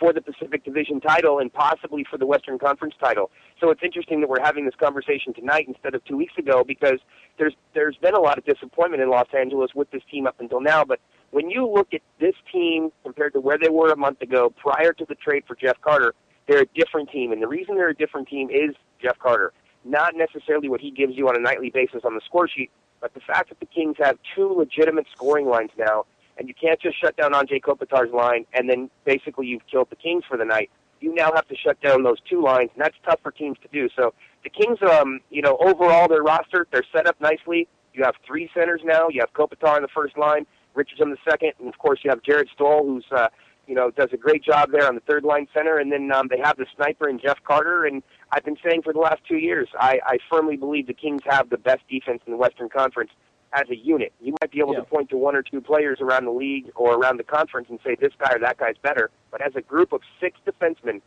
for 0.00 0.14
the 0.14 0.22
Pacific 0.22 0.64
Division 0.64 0.98
title 0.98 1.38
and 1.38 1.52
possibly 1.52 2.04
for 2.10 2.16
the 2.16 2.24
Western 2.24 2.58
Conference 2.58 2.94
title. 2.98 3.30
So 3.60 3.70
it's 3.70 3.82
interesting 3.84 4.20
that 4.22 4.30
we're 4.30 4.42
having 4.42 4.64
this 4.64 4.74
conversation 4.74 5.34
tonight 5.34 5.66
instead 5.68 5.94
of 5.94 6.02
two 6.06 6.16
weeks 6.16 6.32
ago 6.38 6.64
because 6.66 6.98
there's 7.38 7.54
there's 7.74 7.96
been 7.96 8.14
a 8.14 8.20
lot 8.20 8.38
of 8.38 8.44
disappointment 8.46 9.02
in 9.02 9.10
Los 9.10 9.28
Angeles 9.36 9.72
with 9.74 9.90
this 9.90 10.02
team 10.10 10.26
up 10.26 10.40
until 10.40 10.60
now. 10.60 10.84
But 10.84 11.00
when 11.30 11.50
you 11.50 11.68
look 11.68 11.92
at 11.92 12.00
this 12.18 12.34
team 12.50 12.90
compared 13.02 13.34
to 13.34 13.40
where 13.40 13.58
they 13.58 13.68
were 13.68 13.92
a 13.92 13.96
month 13.96 14.22
ago, 14.22 14.52
prior 14.56 14.92
to 14.94 15.04
the 15.06 15.14
trade 15.14 15.44
for 15.46 15.54
Jeff 15.54 15.78
Carter, 15.82 16.14
they're 16.50 16.62
a 16.62 16.66
different 16.74 17.10
team, 17.10 17.30
and 17.30 17.40
the 17.40 17.46
reason 17.46 17.76
they're 17.76 17.90
a 17.90 17.94
different 17.94 18.28
team 18.28 18.50
is 18.50 18.74
Jeff 19.00 19.18
Carter. 19.20 19.52
Not 19.84 20.14
necessarily 20.16 20.68
what 20.68 20.80
he 20.80 20.90
gives 20.90 21.16
you 21.16 21.28
on 21.28 21.36
a 21.36 21.38
nightly 21.38 21.70
basis 21.70 22.02
on 22.04 22.14
the 22.14 22.20
score 22.26 22.48
sheet, 22.48 22.70
but 23.00 23.14
the 23.14 23.20
fact 23.20 23.50
that 23.50 23.60
the 23.60 23.66
Kings 23.66 23.96
have 24.00 24.18
two 24.34 24.52
legitimate 24.52 25.06
scoring 25.14 25.46
lines 25.46 25.70
now 25.78 26.06
and 26.36 26.48
you 26.48 26.54
can't 26.54 26.80
just 26.80 27.00
shut 27.00 27.16
down 27.16 27.34
Andre 27.34 27.60
Kopitar's 27.60 28.12
line 28.12 28.46
and 28.52 28.68
then 28.68 28.90
basically 29.04 29.46
you've 29.46 29.66
killed 29.70 29.88
the 29.90 29.96
Kings 29.96 30.24
for 30.28 30.36
the 30.36 30.44
night. 30.44 30.70
You 31.00 31.14
now 31.14 31.32
have 31.34 31.46
to 31.48 31.56
shut 31.56 31.80
down 31.80 32.02
those 32.02 32.18
two 32.28 32.42
lines, 32.42 32.70
and 32.74 32.82
that's 32.82 32.96
tough 33.04 33.20
for 33.22 33.30
teams 33.30 33.56
to 33.62 33.68
do. 33.72 33.88
So 33.96 34.12
the 34.42 34.50
Kings, 34.50 34.78
um, 34.82 35.20
you 35.30 35.40
know, 35.40 35.56
overall 35.60 36.08
their 36.08 36.22
roster, 36.22 36.66
they're 36.72 36.84
set 36.94 37.06
up 37.06 37.18
nicely. 37.20 37.68
You 37.94 38.04
have 38.04 38.16
three 38.26 38.50
centers 38.54 38.82
now. 38.84 39.08
You 39.08 39.20
have 39.20 39.32
Kopitar 39.32 39.76
in 39.76 39.82
the 39.82 39.88
first 39.94 40.18
line, 40.18 40.46
Richards 40.74 41.00
on 41.00 41.10
the 41.10 41.16
second, 41.28 41.52
and 41.58 41.68
of 41.68 41.78
course 41.78 42.00
you 42.04 42.10
have 42.10 42.22
Jared 42.22 42.48
Stoll, 42.52 42.84
who's 42.84 43.06
uh, 43.12 43.28
you 43.70 43.76
know 43.76 43.88
does 43.92 44.08
a 44.12 44.16
great 44.16 44.42
job 44.42 44.72
there 44.72 44.86
on 44.88 44.96
the 44.96 45.00
third 45.02 45.22
line 45.22 45.46
center. 45.54 45.78
And 45.78 45.92
then 45.92 46.10
um, 46.12 46.26
they 46.28 46.40
have 46.42 46.56
the 46.56 46.66
sniper 46.74 47.08
and 47.08 47.20
Jeff 47.22 47.38
Carter. 47.44 47.84
And 47.84 48.02
I've 48.32 48.44
been 48.44 48.56
saying 48.66 48.82
for 48.82 48.92
the 48.92 48.98
last 48.98 49.20
two 49.28 49.36
years, 49.36 49.68
I, 49.78 50.00
I 50.04 50.18
firmly 50.28 50.56
believe 50.56 50.88
the 50.88 50.92
Kings 50.92 51.22
have 51.24 51.48
the 51.50 51.56
best 51.56 51.82
defense 51.88 52.20
in 52.26 52.32
the 52.32 52.36
Western 52.36 52.68
Conference 52.68 53.12
as 53.52 53.70
a 53.70 53.76
unit. 53.76 54.12
You 54.20 54.34
might 54.42 54.50
be 54.50 54.58
able 54.58 54.72
Yeah. 54.74 54.80
to 54.80 54.84
point 54.86 55.08
to 55.10 55.16
one 55.16 55.36
or 55.36 55.42
two 55.42 55.60
players 55.60 56.00
around 56.00 56.24
the 56.24 56.32
league 56.32 56.70
or 56.74 56.94
around 56.94 57.18
the 57.18 57.24
conference 57.24 57.68
and 57.70 57.78
say 57.84 57.94
this 57.94 58.12
guy 58.18 58.32
or 58.34 58.40
that 58.40 58.58
guy's 58.58 58.76
better. 58.82 59.10
But 59.30 59.40
as 59.40 59.52
a 59.54 59.60
group 59.60 59.92
of 59.92 60.00
six 60.20 60.38
defensemen, 60.44 61.00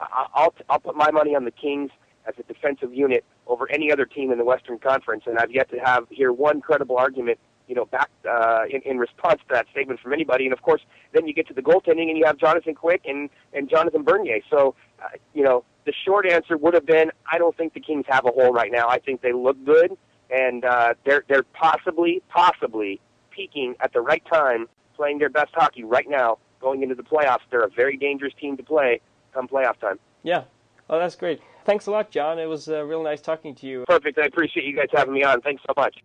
I- 0.00 0.26
I'll 0.34 0.54
I'll 0.68 0.80
put 0.80 0.96
my 0.96 1.12
money 1.12 1.36
on 1.36 1.44
the 1.44 1.50
Kings 1.52 1.90
as 2.26 2.34
a 2.38 2.42
defensive 2.52 2.92
unit 2.92 3.24
over 3.46 3.70
any 3.70 3.92
other 3.92 4.04
team 4.06 4.32
in 4.32 4.38
the 4.38 4.44
Western 4.44 4.78
Conference. 4.80 5.22
And 5.26 5.38
I've 5.38 5.52
yet 5.52 5.70
to 5.70 5.78
have 5.78 6.06
hear 6.10 6.32
one 6.32 6.60
credible 6.60 6.96
argument, 6.98 7.38
you 7.68 7.74
know, 7.74 7.84
back 7.84 8.10
uh, 8.28 8.62
in, 8.70 8.80
in 8.82 8.98
response 8.98 9.40
to 9.48 9.54
that 9.54 9.66
statement 9.70 10.00
from 10.00 10.12
anybody. 10.12 10.44
And 10.44 10.52
of 10.52 10.62
course, 10.62 10.80
then 11.12 11.26
you 11.26 11.34
get 11.34 11.46
to 11.48 11.54
the 11.54 11.62
goaltending 11.62 12.08
and 12.08 12.16
you 12.16 12.24
have 12.24 12.38
Jonathan 12.38 12.74
Quick 12.74 13.02
and 13.04 13.30
and 13.52 13.68
Jonathan 13.68 14.02
Bernier. 14.02 14.40
So, 14.50 14.74
uh, 15.02 15.08
you 15.34 15.44
know, 15.44 15.64
the 15.84 15.92
short 16.04 16.26
answer 16.26 16.56
would 16.56 16.74
have 16.74 16.86
been 16.86 17.10
I 17.30 17.38
don't 17.38 17.56
think 17.56 17.74
the 17.74 17.80
Kings 17.80 18.06
have 18.08 18.24
a 18.24 18.30
hole 18.30 18.52
right 18.52 18.72
now. 18.72 18.88
I 18.88 18.98
think 18.98 19.20
they 19.20 19.32
look 19.32 19.62
good 19.64 19.96
and 20.30 20.64
uh, 20.64 20.94
they're 21.04 21.24
they're 21.28 21.44
possibly 21.54 22.22
possibly 22.28 23.00
peaking 23.30 23.74
at 23.80 23.92
the 23.92 24.00
right 24.00 24.22
time, 24.32 24.66
playing 24.96 25.18
their 25.18 25.30
best 25.30 25.50
hockey 25.54 25.84
right 25.84 26.08
now, 26.08 26.38
going 26.60 26.82
into 26.82 26.94
the 26.94 27.02
playoffs. 27.02 27.42
They're 27.50 27.62
a 27.62 27.70
very 27.70 27.96
dangerous 27.96 28.32
team 28.40 28.56
to 28.56 28.62
play 28.62 29.00
come 29.32 29.48
playoff 29.48 29.78
time. 29.78 29.98
Yeah. 30.22 30.44
Oh, 30.90 30.98
that's 30.98 31.16
great. 31.16 31.40
Thanks 31.64 31.86
a 31.86 31.90
lot, 31.90 32.10
John. 32.10 32.38
It 32.38 32.46
was 32.46 32.68
uh, 32.68 32.82
real 32.84 33.02
nice 33.02 33.20
talking 33.20 33.54
to 33.56 33.66
you. 33.66 33.84
Perfect. 33.86 34.18
I 34.18 34.24
appreciate 34.24 34.64
you 34.64 34.74
guys 34.74 34.86
having 34.92 35.12
me 35.12 35.22
on. 35.22 35.42
Thanks 35.42 35.62
so 35.66 35.74
much. 35.76 35.96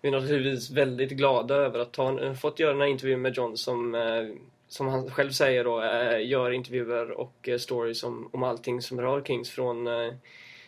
Vi 0.00 0.08
är 0.08 0.12
naturligtvis 0.12 0.70
väldigt 0.70 1.10
glada 1.10 1.54
över 1.54 1.78
att 1.78 1.96
ha 1.96 2.34
fått 2.34 2.58
göra 2.58 2.72
den 2.72 2.80
här 2.80 2.88
intervjun 2.88 3.22
med 3.22 3.34
John 3.34 3.56
som, 3.56 3.94
eh, 3.94 4.28
som 4.68 4.88
han 4.88 5.10
själv 5.10 5.30
säger 5.30 5.64
då, 5.64 5.82
eh, 5.82 6.26
gör 6.28 6.50
intervjuer 6.50 7.10
och 7.10 7.48
eh, 7.48 7.58
stories 7.58 8.04
om, 8.04 8.28
om 8.32 8.42
allting 8.42 8.82
som 8.82 9.00
rör 9.00 9.22
Kings 9.22 9.50
från 9.50 9.88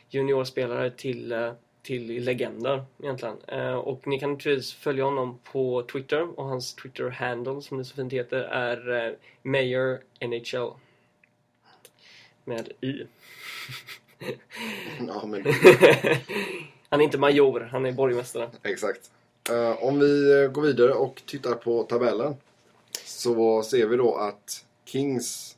juniorspelare 0.09 0.91
till, 0.91 1.53
till 1.83 2.25
legender 2.25 2.85
egentligen. 3.03 3.37
Och 3.77 4.07
ni 4.07 4.21
kan 4.21 4.33
naturligtvis 4.33 4.75
följa 4.75 5.05
honom 5.05 5.39
på 5.53 5.83
Twitter 5.83 6.39
och 6.39 6.45
hans 6.45 6.75
Twitter-handle 6.75 7.63
som 7.63 7.79
det 7.79 7.85
så 7.85 7.95
fint 7.95 8.13
heter 8.13 8.39
är 8.41 9.17
Mayor 9.43 10.01
NHL. 10.21 10.73
Med 12.45 12.73
Y. 12.81 13.07
Ja, 15.07 15.27
men 15.27 15.45
han 16.89 17.01
är 17.01 17.05
inte 17.05 17.19
major, 17.19 17.61
han 17.61 17.87
är 17.87 17.93
borgmästare. 17.93 18.51
exakt. 18.63 19.11
Eh, 19.49 19.85
om 19.85 19.99
vi 19.99 20.43
eh, 20.43 20.51
går 20.51 20.63
vidare 20.63 20.93
och 20.93 21.23
tittar 21.27 21.55
på 21.55 21.83
tabellen. 21.83 22.35
Så 23.05 23.63
ser 23.63 23.87
vi 23.87 23.97
då 23.97 24.15
att 24.15 24.65
Kings... 24.85 25.57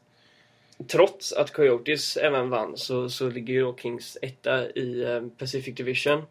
Trots 0.86 1.32
att 1.32 1.52
Coyotes 1.52 2.16
även 2.16 2.50
vann 2.50 2.76
så, 2.76 3.08
så 3.08 3.28
ligger 3.28 3.54
ju 3.54 3.60
då 3.60 3.76
Kings 3.76 4.18
etta 4.22 4.70
i 4.70 5.02
eh, 5.02 5.22
Pacific 5.38 5.74
Division. 5.74 6.22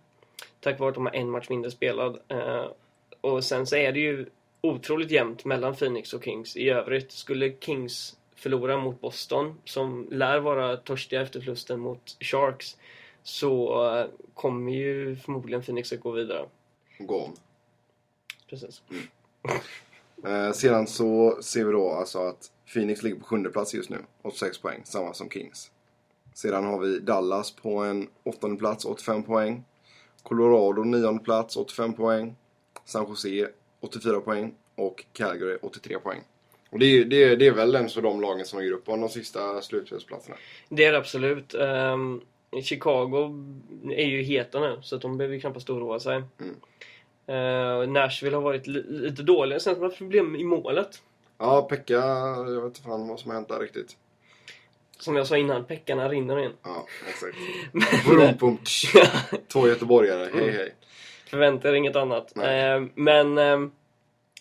Tack 0.60 0.80
vare 0.80 0.90
att 0.90 0.96
de 0.96 1.06
har 1.06 1.16
en 1.16 1.30
match 1.30 1.50
mindre 1.50 1.72
spelad. 1.72 2.20
Och 3.22 3.44
sen 3.44 3.68
så 3.68 3.76
är 3.76 3.92
det 3.92 4.00
ju 4.00 4.26
otroligt 4.62 5.12
jämnt 5.12 5.46
mellan 5.46 5.76
Phoenix 5.76 6.14
och 6.14 6.24
Kings 6.24 6.58
i 6.58 6.70
övrigt. 6.70 7.12
Skulle 7.12 7.54
Kings 7.60 8.16
förlora 8.36 8.78
mot 8.78 9.02
Boston, 9.02 9.58
som 9.66 10.08
lär 10.12 10.40
vara 10.40 10.78
törstiga 10.78 11.22
efter 11.22 11.40
förlusten 11.40 11.80
mot 11.80 12.18
Sharks, 12.20 12.78
så 13.24 14.08
kommer 14.34 14.72
ju 14.72 15.16
förmodligen 15.16 15.64
Phoenix 15.64 15.94
att 15.94 16.00
gå 16.00 16.12
vidare 16.12 16.46
gå 17.08 17.22
om. 17.22 17.34
Precis. 18.50 18.82
Eh, 20.26 20.52
sedan 20.52 20.88
så 20.88 21.38
ser 21.42 21.66
vi 21.66 21.72
då 21.72 21.92
alltså 21.92 22.20
att 22.20 22.52
Phoenix 22.74 23.04
ligger 23.04 23.16
på 23.16 23.26
sjunde 23.26 23.50
plats 23.50 23.74
just 23.74 23.90
nu, 23.90 23.98
86 24.22 24.58
poäng, 24.58 24.82
samma 24.84 25.14
som 25.14 25.30
Kings. 25.30 25.72
Sedan 26.34 26.66
har 26.66 26.80
vi 26.80 27.00
Dallas 27.00 27.52
på 27.52 27.78
en 27.78 28.08
åttonde 28.24 28.58
plats, 28.58 28.86
85 28.86 29.24
poäng. 29.24 29.64
Colorado 30.24 30.84
nionde 30.84 31.24
plats, 31.24 31.58
85 31.58 31.94
poäng. 31.94 32.36
San 32.86 33.06
Jose 33.08 33.50
84 33.80 34.22
poäng 34.22 34.54
och 34.76 35.06
Calgary 35.14 35.58
83 35.62 36.00
poäng. 36.00 36.22
Och 36.70 36.80
det 36.80 36.86
är, 36.86 37.06
det 37.06 37.24
är, 37.24 37.36
det 37.36 37.48
är 37.48 37.52
väl 37.52 37.76
en 37.76 37.90
av 37.98 38.04
de 38.04 38.22
lagen 38.22 38.46
som 38.46 38.60
ligger 38.60 38.74
upp 38.74 38.86
på 38.86 38.96
de 38.96 39.10
sista 39.10 39.62
slutspelsplatserna. 39.62 40.36
Det 40.70 40.86
är 40.86 40.92
det 40.92 40.98
absolut. 40.98 41.54
Ehm, 41.54 42.22
Chicago 42.64 43.34
är 43.92 44.06
ju 44.06 44.22
heta 44.22 44.60
nu, 44.60 44.80
så 44.82 44.98
de 44.98 45.18
behöver 45.18 45.36
ju 45.36 45.42
knappast 45.42 45.70
oroa 45.70 46.00
sig. 46.00 46.16
Mm. 46.16 46.56
Eh, 47.32 47.88
Nashville 47.89 48.36
har 48.36 48.41
varit 48.41 48.67
li- 48.67 48.86
lite 48.89 49.24
dåliga. 49.24 49.60
Sen 49.60 49.76
har 49.76 49.84
haft 49.84 49.98
problem 49.98 50.36
i 50.36 50.44
målet. 50.44 51.02
Ja, 51.38 51.62
Pekka, 51.62 51.94
jag 51.94 52.56
vet 52.56 52.63
inte 52.63 52.82
fan 52.82 53.08
vad 53.08 53.20
som 53.20 53.32
har 53.32 53.36
hänt 53.36 53.50
där 53.50 53.60
riktigt. 53.60 53.98
Som 55.00 55.15
jag 55.15 55.28
sa 55.28 55.38
innan, 55.38 55.65
peckarna 55.65 56.10
rinner 56.10 56.39
in. 56.39 56.52
Ja, 56.63 56.86
exakt. 57.10 57.38
Men, 58.17 58.38
Brum, 58.38 58.58
tsch. 58.58 58.96
Två 59.48 59.67
göteborgare, 59.67 60.30
hej 60.34 60.52
hej. 60.52 60.76
Förvänta 61.30 61.70
er 61.70 61.74
inget 61.74 61.96
annat. 61.96 62.38
Eh, 62.38 62.82
men 62.96 63.38
eh, 63.38 63.60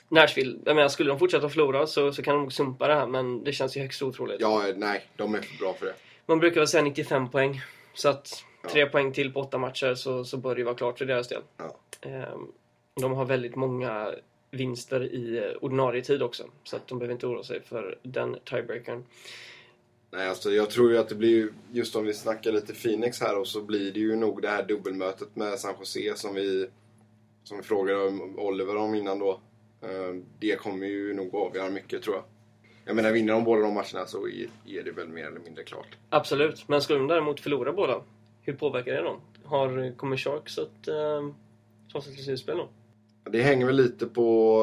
Nashville, 0.08 0.58
jag 0.64 0.76
menar, 0.76 0.88
skulle 0.88 1.10
de 1.10 1.18
fortsätta 1.18 1.48
förlora 1.48 1.86
så, 1.86 2.12
så 2.12 2.22
kan 2.22 2.34
de 2.34 2.40
nog 2.42 2.52
sumpa 2.52 2.88
det 2.88 2.94
här, 2.94 3.06
men 3.06 3.44
det 3.44 3.52
känns 3.52 3.76
ju 3.76 3.80
högst 3.80 4.02
otroligt. 4.02 4.40
Ja, 4.40 4.64
nej, 4.76 5.04
de 5.16 5.34
är 5.34 5.40
för 5.40 5.58
bra 5.58 5.74
för 5.74 5.86
det. 5.86 5.94
Man 6.26 6.38
brukar 6.38 6.60
väl 6.60 6.68
säga 6.68 6.82
95 6.82 7.30
poäng. 7.30 7.60
Så 7.94 8.08
att 8.08 8.44
Ja. 8.62 8.68
tre 8.68 8.86
poäng 8.86 9.12
till 9.12 9.32
på 9.32 9.40
åtta 9.40 9.58
matcher 9.58 9.94
så, 9.94 10.24
så 10.24 10.36
bör 10.36 10.54
det 10.54 10.58
ju 10.58 10.64
vara 10.64 10.74
klart 10.74 10.98
för 10.98 11.04
deras 11.04 11.28
del. 11.28 11.42
Ja. 11.56 11.76
Ehm, 12.00 12.46
de 12.94 13.12
har 13.12 13.24
väldigt 13.24 13.56
många 13.56 14.14
vinster 14.50 15.02
i 15.04 15.54
ordinarie 15.60 16.02
tid 16.02 16.22
också. 16.22 16.44
Så 16.64 16.76
att 16.76 16.88
de 16.88 16.98
behöver 16.98 17.12
inte 17.14 17.26
oroa 17.26 17.42
sig 17.42 17.60
för 17.62 17.98
den 18.02 18.36
tiebreakern. 18.44 19.04
Nej, 20.10 20.28
alltså 20.28 20.50
jag 20.50 20.70
tror 20.70 20.90
ju 20.90 20.98
att 20.98 21.08
det 21.08 21.14
blir 21.14 21.28
ju, 21.28 21.52
just 21.72 21.96
om 21.96 22.04
vi 22.04 22.14
snackar 22.14 22.52
lite 22.52 22.74
Phoenix 22.74 23.20
här 23.20 23.38
och 23.38 23.46
så 23.48 23.62
blir 23.62 23.92
det 23.92 24.00
ju 24.00 24.16
nog 24.16 24.42
det 24.42 24.48
här 24.48 24.62
dubbelmötet 24.66 25.36
med 25.36 25.58
San 25.58 25.74
Jose 25.78 26.16
som 26.16 26.34
vi, 26.34 26.68
som 27.44 27.56
vi 27.56 27.62
frågade 27.62 28.06
om 28.06 28.38
Oliver 28.38 28.76
om 28.76 28.94
innan 28.94 29.18
då. 29.18 29.40
Eh, 29.82 30.14
Det 30.38 30.56
kommer 30.56 30.86
ju 30.86 31.14
nog 31.14 31.34
avgöra 31.34 31.70
mycket 31.70 32.02
tror 32.02 32.16
jag. 32.16 32.24
Jag 32.84 32.96
menar, 32.96 33.12
vinner 33.12 33.32
de 33.32 33.44
båda 33.44 33.62
de 33.62 33.74
matcherna 33.74 34.06
så 34.06 34.28
är 34.66 34.82
det 34.84 34.90
väl 34.90 35.08
mer 35.08 35.26
eller 35.26 35.40
mindre 35.40 35.64
klart. 35.64 35.96
Absolut, 36.08 36.68
men 36.68 36.82
skulle 36.82 36.98
de 36.98 37.08
däremot 37.08 37.40
förlora 37.40 37.72
båda, 37.72 38.02
hur 38.42 38.52
påverkar 38.52 38.92
det 38.92 39.02
dem? 39.02 39.20
Har, 39.44 39.96
kommer 39.96 40.16
Sharks 40.16 40.58
att 40.58 40.88
eh, 40.88 41.28
ta 41.92 42.00
sig 42.00 42.14
till 42.14 42.24
slutspel 42.24 42.56
då? 42.56 42.68
Det 43.30 43.42
hänger 43.42 43.66
väl 43.66 43.76
lite 43.76 44.06
på, 44.06 44.62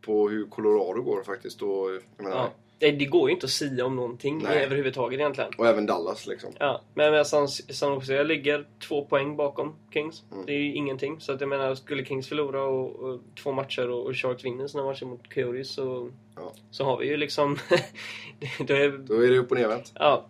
på 0.00 0.28
hur 0.28 0.46
Colorado 0.46 1.02
går 1.02 1.22
faktiskt. 1.22 1.62
Och, 1.62 1.90
jag 2.18 2.30
Ja. 2.32 2.50
Det, 2.78 2.90
det 2.90 3.04
går 3.04 3.28
ju 3.28 3.34
inte 3.34 3.44
att 3.46 3.50
sia 3.50 3.86
om 3.86 3.96
någonting 3.96 4.42
Nej. 4.44 4.64
överhuvudtaget 4.64 5.20
egentligen. 5.20 5.50
och 5.58 5.66
även 5.66 5.86
Dallas 5.86 6.26
liksom. 6.26 6.50
Ja, 6.58 6.80
men 6.94 7.12
men 7.12 7.24
San, 7.24 7.48
San 7.48 7.94
Jose 7.94 8.24
ligger 8.24 8.66
två 8.88 9.04
poäng 9.04 9.36
bakom 9.36 9.74
Kings. 9.92 10.22
Mm. 10.32 10.46
Det 10.46 10.52
är 10.52 10.58
ju 10.58 10.74
ingenting. 10.74 11.20
Så 11.20 11.32
att 11.32 11.40
jag 11.40 11.48
menar, 11.48 11.74
skulle 11.74 12.04
Kings 12.04 12.28
förlora 12.28 12.62
och, 12.64 12.96
och 12.96 13.20
två 13.42 13.52
matcher 13.52 13.90
och, 13.90 14.06
och 14.06 14.16
Sharks 14.16 14.44
vinner 14.44 14.66
sina 14.66 14.84
matcher 14.84 15.04
mot 15.04 15.34
Coyotes 15.34 15.74
så, 15.74 16.10
Ja. 16.36 16.52
så 16.70 16.84
har 16.84 16.98
vi 16.98 17.06
ju 17.06 17.16
liksom... 17.16 17.58
det, 18.38 18.64
det 18.66 18.76
är, 18.84 18.90
Då 18.98 19.14
är 19.14 19.30
det 19.30 19.38
upp 19.38 19.50
och 19.50 19.56
nervänt. 19.58 19.92
ja, 19.94 20.26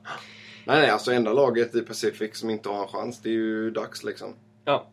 Nej, 0.64 0.80
nej, 0.80 0.90
alltså 0.90 1.12
enda 1.12 1.32
laget 1.32 1.74
i 1.74 1.80
Pacific 1.80 2.36
som 2.36 2.50
inte 2.50 2.68
har 2.68 2.82
en 2.82 2.88
chans, 2.88 3.20
det 3.22 3.28
är 3.28 3.32
ju 3.32 3.70
Ducks 3.70 4.04
liksom. 4.04 4.34
ja, 4.64 4.86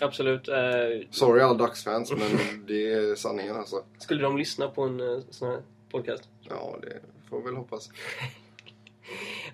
absolut. 0.00 0.48
Eh, 0.48 1.08
Sorry 1.10 1.40
alla 1.40 1.54
Ducks-fans, 1.54 2.12
men 2.12 2.66
det 2.66 2.92
är 2.92 3.14
sanningen 3.14 3.56
alltså. 3.56 3.84
skulle 3.98 4.22
de 4.22 4.38
lyssna 4.38 4.68
på 4.68 4.82
en 4.82 5.00
eh, 5.00 5.20
sån 5.30 5.48
här 5.48 5.62
podcast? 5.90 6.28
Ja, 6.48 6.78
det 6.82 7.00
får 7.30 7.38
vi 7.38 7.44
väl 7.44 7.56
hoppas. 7.56 7.90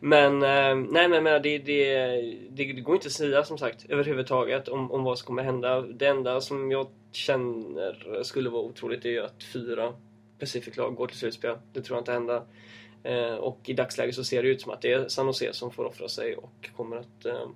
Men, 0.00 0.42
eh, 0.42 0.74
nej 0.92 1.08
men 1.08 1.22
men 1.22 1.42
det, 1.42 1.58
det, 1.58 2.06
det, 2.50 2.72
det 2.72 2.80
går 2.80 2.94
inte 2.94 3.06
att 3.06 3.12
säga 3.12 3.44
som 3.44 3.58
sagt 3.58 3.86
överhuvudtaget 3.88 4.68
om, 4.68 4.92
om 4.92 5.04
vad 5.04 5.18
som 5.18 5.26
kommer 5.26 5.42
hända. 5.42 5.80
Det 5.80 6.06
enda 6.06 6.40
som 6.40 6.70
jag 6.70 6.86
känner 7.12 8.22
skulle 8.22 8.50
vara 8.50 8.62
otroligt 8.62 9.04
är 9.04 9.08
ju 9.08 9.24
att 9.24 9.42
fyra 9.52 9.94
Pacific-lag 10.38 10.94
går 10.94 11.06
till 11.06 11.18
slutspel. 11.18 11.56
Det 11.72 11.82
tror 11.82 11.96
jag 11.96 12.00
inte 12.00 12.12
händer. 12.12 12.42
Eh, 13.02 13.34
och 13.34 13.60
i 13.64 13.72
dagsläget 13.72 14.14
så 14.14 14.24
ser 14.24 14.42
det 14.42 14.48
ut 14.48 14.60
som 14.60 14.72
att 14.72 14.82
det 14.82 14.92
är 14.92 15.08
San 15.08 15.26
Jose 15.26 15.52
som 15.52 15.70
får 15.70 15.84
offra 15.84 16.08
sig 16.08 16.36
och 16.36 16.70
kommer 16.76 16.96
att 16.96 17.24
eh, 17.24 17.48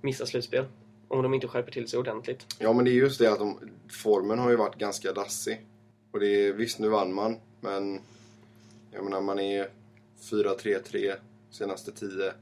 missa 0.00 0.26
slutspel. 0.26 0.64
Om 1.12 1.22
de 1.22 1.34
inte 1.34 1.48
skärper 1.48 1.72
till 1.72 1.88
sig 1.88 1.98
ordentligt. 1.98 2.46
Ja, 2.58 2.72
men 2.72 2.84
det 2.84 2.90
är 2.90 2.94
just 2.94 3.18
det 3.18 3.32
att 3.32 3.38
de, 3.38 3.58
formen 4.02 4.38
har 4.38 4.50
ju 4.50 4.56
varit 4.56 4.78
ganska 4.78 5.12
dassig. 5.12 5.66
Och 6.12 6.20
det 6.20 6.26
är, 6.26 6.52
visst, 6.52 6.78
nu 6.78 6.88
vann 6.88 7.14
man, 7.14 7.36
men 7.60 8.00
jag 8.90 9.04
menar, 9.04 9.20
man 9.20 9.38
är 9.38 9.68
4-3-3 10.30 11.14
senaste 11.50 11.92
10. 11.92 12.32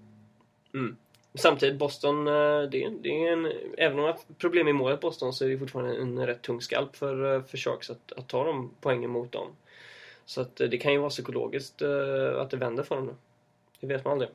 Samtidigt, 1.34 1.78
Boston, 1.78 2.26
eh, 2.26 2.62
det 2.70 2.84
är, 2.84 3.02
det 3.02 3.08
är 3.08 3.32
en, 3.32 3.52
även 3.78 3.98
om 3.98 4.04
de 4.04 4.12
har 4.12 4.18
problem 4.38 4.68
i 4.68 4.72
målet 4.72 5.00
Boston 5.00 5.32
så 5.32 5.44
är 5.44 5.48
det 5.48 5.58
fortfarande 5.58 5.96
en 5.96 6.26
rätt 6.26 6.42
tung 6.42 6.60
skalp 6.60 6.96
för, 6.96 7.34
eh, 7.34 7.42
för 7.42 7.58
Sharks 7.58 7.90
att, 7.90 8.12
att 8.12 8.28
ta 8.28 8.44
de 8.44 8.70
poängen 8.80 9.10
mot 9.10 9.32
dem. 9.32 9.48
Så 10.24 10.40
att 10.40 10.60
eh, 10.60 10.68
det 10.68 10.78
kan 10.78 10.92
ju 10.92 10.98
vara 10.98 11.10
psykologiskt 11.10 11.82
att 12.36 12.50
det 12.50 12.56
vänder 12.56 12.82
för 12.82 12.96
dem 12.96 13.06
nu. 13.06 13.14
Det 13.80 13.86
vet 13.86 14.04
man 14.04 14.12
aldrig. 14.12 14.30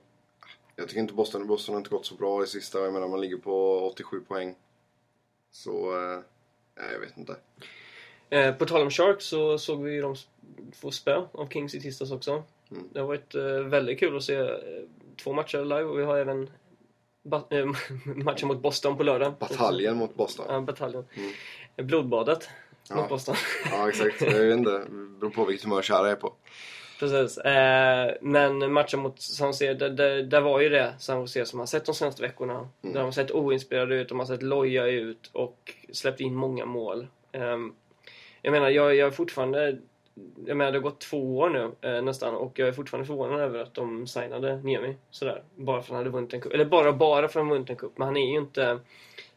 Jag 0.75 0.87
tycker 0.87 1.01
inte 1.01 1.13
Boston, 1.13 1.47
Boston 1.47 1.75
har 1.75 1.79
inte 1.79 1.89
gått 1.89 2.05
så 2.05 2.15
bra 2.15 2.43
i 2.43 2.47
sista. 2.47 2.79
Jag 2.79 2.93
menar, 2.93 3.07
man 3.07 3.21
ligger 3.21 3.37
på 3.37 3.87
87 3.87 4.21
poäng. 4.27 4.55
Så, 5.51 5.95
eh, 5.95 6.19
jag 6.93 6.99
vet 6.99 7.17
inte. 7.17 7.35
Eh, 8.29 8.55
på 8.55 8.65
tal 8.65 8.81
om 8.81 8.89
Sharks 8.91 9.25
så 9.25 9.57
såg 9.57 9.83
vi 9.83 9.99
dem 9.99 10.15
få 10.75 10.91
spö 10.91 11.25
av 11.31 11.49
Kings 11.49 11.75
i 11.75 11.81
tisdags 11.81 12.11
också. 12.11 12.43
Mm. 12.71 12.83
Det 12.93 12.99
har 12.99 13.07
varit 13.07 13.35
eh, 13.35 13.43
väldigt 13.43 13.99
kul 13.99 14.17
att 14.17 14.23
se 14.23 14.35
eh, 14.35 14.47
två 15.23 15.33
matcher 15.33 15.57
live 15.63 15.83
och 15.83 15.99
vi 15.99 16.03
har 16.03 16.17
även 16.17 16.41
eh, 17.49 17.65
matchen 18.05 18.47
mot 18.47 18.61
Boston 18.61 18.97
på 18.97 19.03
lördag. 19.03 19.33
Bataljen 19.39 19.97
mot 19.97 20.15
Boston. 20.15 20.45
Ja, 20.49 20.61
bataljen. 20.61 21.05
Mm. 21.15 21.87
Blodbadet 21.87 22.49
Ja. 22.89 22.95
mot 22.95 23.09
Boston. 23.09 23.35
Ja, 23.71 23.89
exakt. 23.89 24.21
Jag 24.21 24.45
vet 24.45 24.57
inte. 24.57 24.71
Det 24.79 24.89
beror 25.19 25.29
på 25.29 25.45
vilket 25.45 25.63
humör 25.63 25.81
Kära 25.81 26.11
är 26.11 26.15
på. 26.15 26.33
Precis. 26.99 27.37
Eh, 27.37 28.13
men 28.21 28.73
matchen 28.73 28.99
mot 28.99 29.21
San 29.21 29.47
Jose, 29.47 29.73
där, 29.73 29.89
där, 29.89 30.23
där 30.23 30.41
var 30.41 30.59
ju 30.59 30.69
det 30.69 30.93
San 30.99 31.19
Jose 31.19 31.45
som 31.45 31.59
har 31.59 31.65
sett 31.65 31.85
de 31.85 31.95
senaste 31.95 32.21
veckorna. 32.21 32.53
Mm. 32.53 32.95
De 32.95 32.99
har 32.99 33.11
sett 33.11 33.31
oinspirerade 33.31 33.95
ut, 33.95 34.09
de 34.09 34.19
har 34.19 34.25
sett 34.25 34.43
loja 34.43 34.87
ut 34.87 35.29
och 35.33 35.73
släppt 35.91 36.19
in 36.19 36.35
många 36.35 36.65
mål. 36.65 37.07
Eh, 37.31 37.57
jag 38.41 38.51
menar, 38.51 38.69
jag, 38.69 38.95
jag 38.95 39.07
är 39.07 39.11
fortfarande... 39.11 39.77
Jag 40.45 40.57
menar, 40.57 40.71
det 40.71 40.77
har 40.77 40.83
gått 40.83 40.99
två 40.99 41.37
år 41.37 41.49
nu 41.49 41.71
eh, 41.89 42.01
nästan 42.01 42.35
och 42.35 42.59
jag 42.59 42.67
är 42.67 42.71
fortfarande 42.71 43.07
förvånad 43.07 43.41
över 43.41 43.59
att 43.59 43.73
de 43.73 44.07
signade 44.07 44.57
Niemi 44.57 44.95
sådär. 45.11 45.43
Bara 45.55 45.81
för 45.81 45.85
att 45.85 45.89
han 45.89 45.97
hade 45.97 46.09
vunnit 46.09 46.33
en 46.33 46.41
cup. 46.41 46.53
Eller 46.53 46.65
bara, 46.65 46.93
bara 46.93 47.27
för 47.27 47.39
att 47.39 47.45
han 47.45 47.49
vunnit 47.49 47.69
en 47.69 47.75
cup. 47.75 47.97
Men 47.97 48.05
han 48.05 48.17
är 48.17 48.31
ju 48.31 48.37
inte 48.37 48.79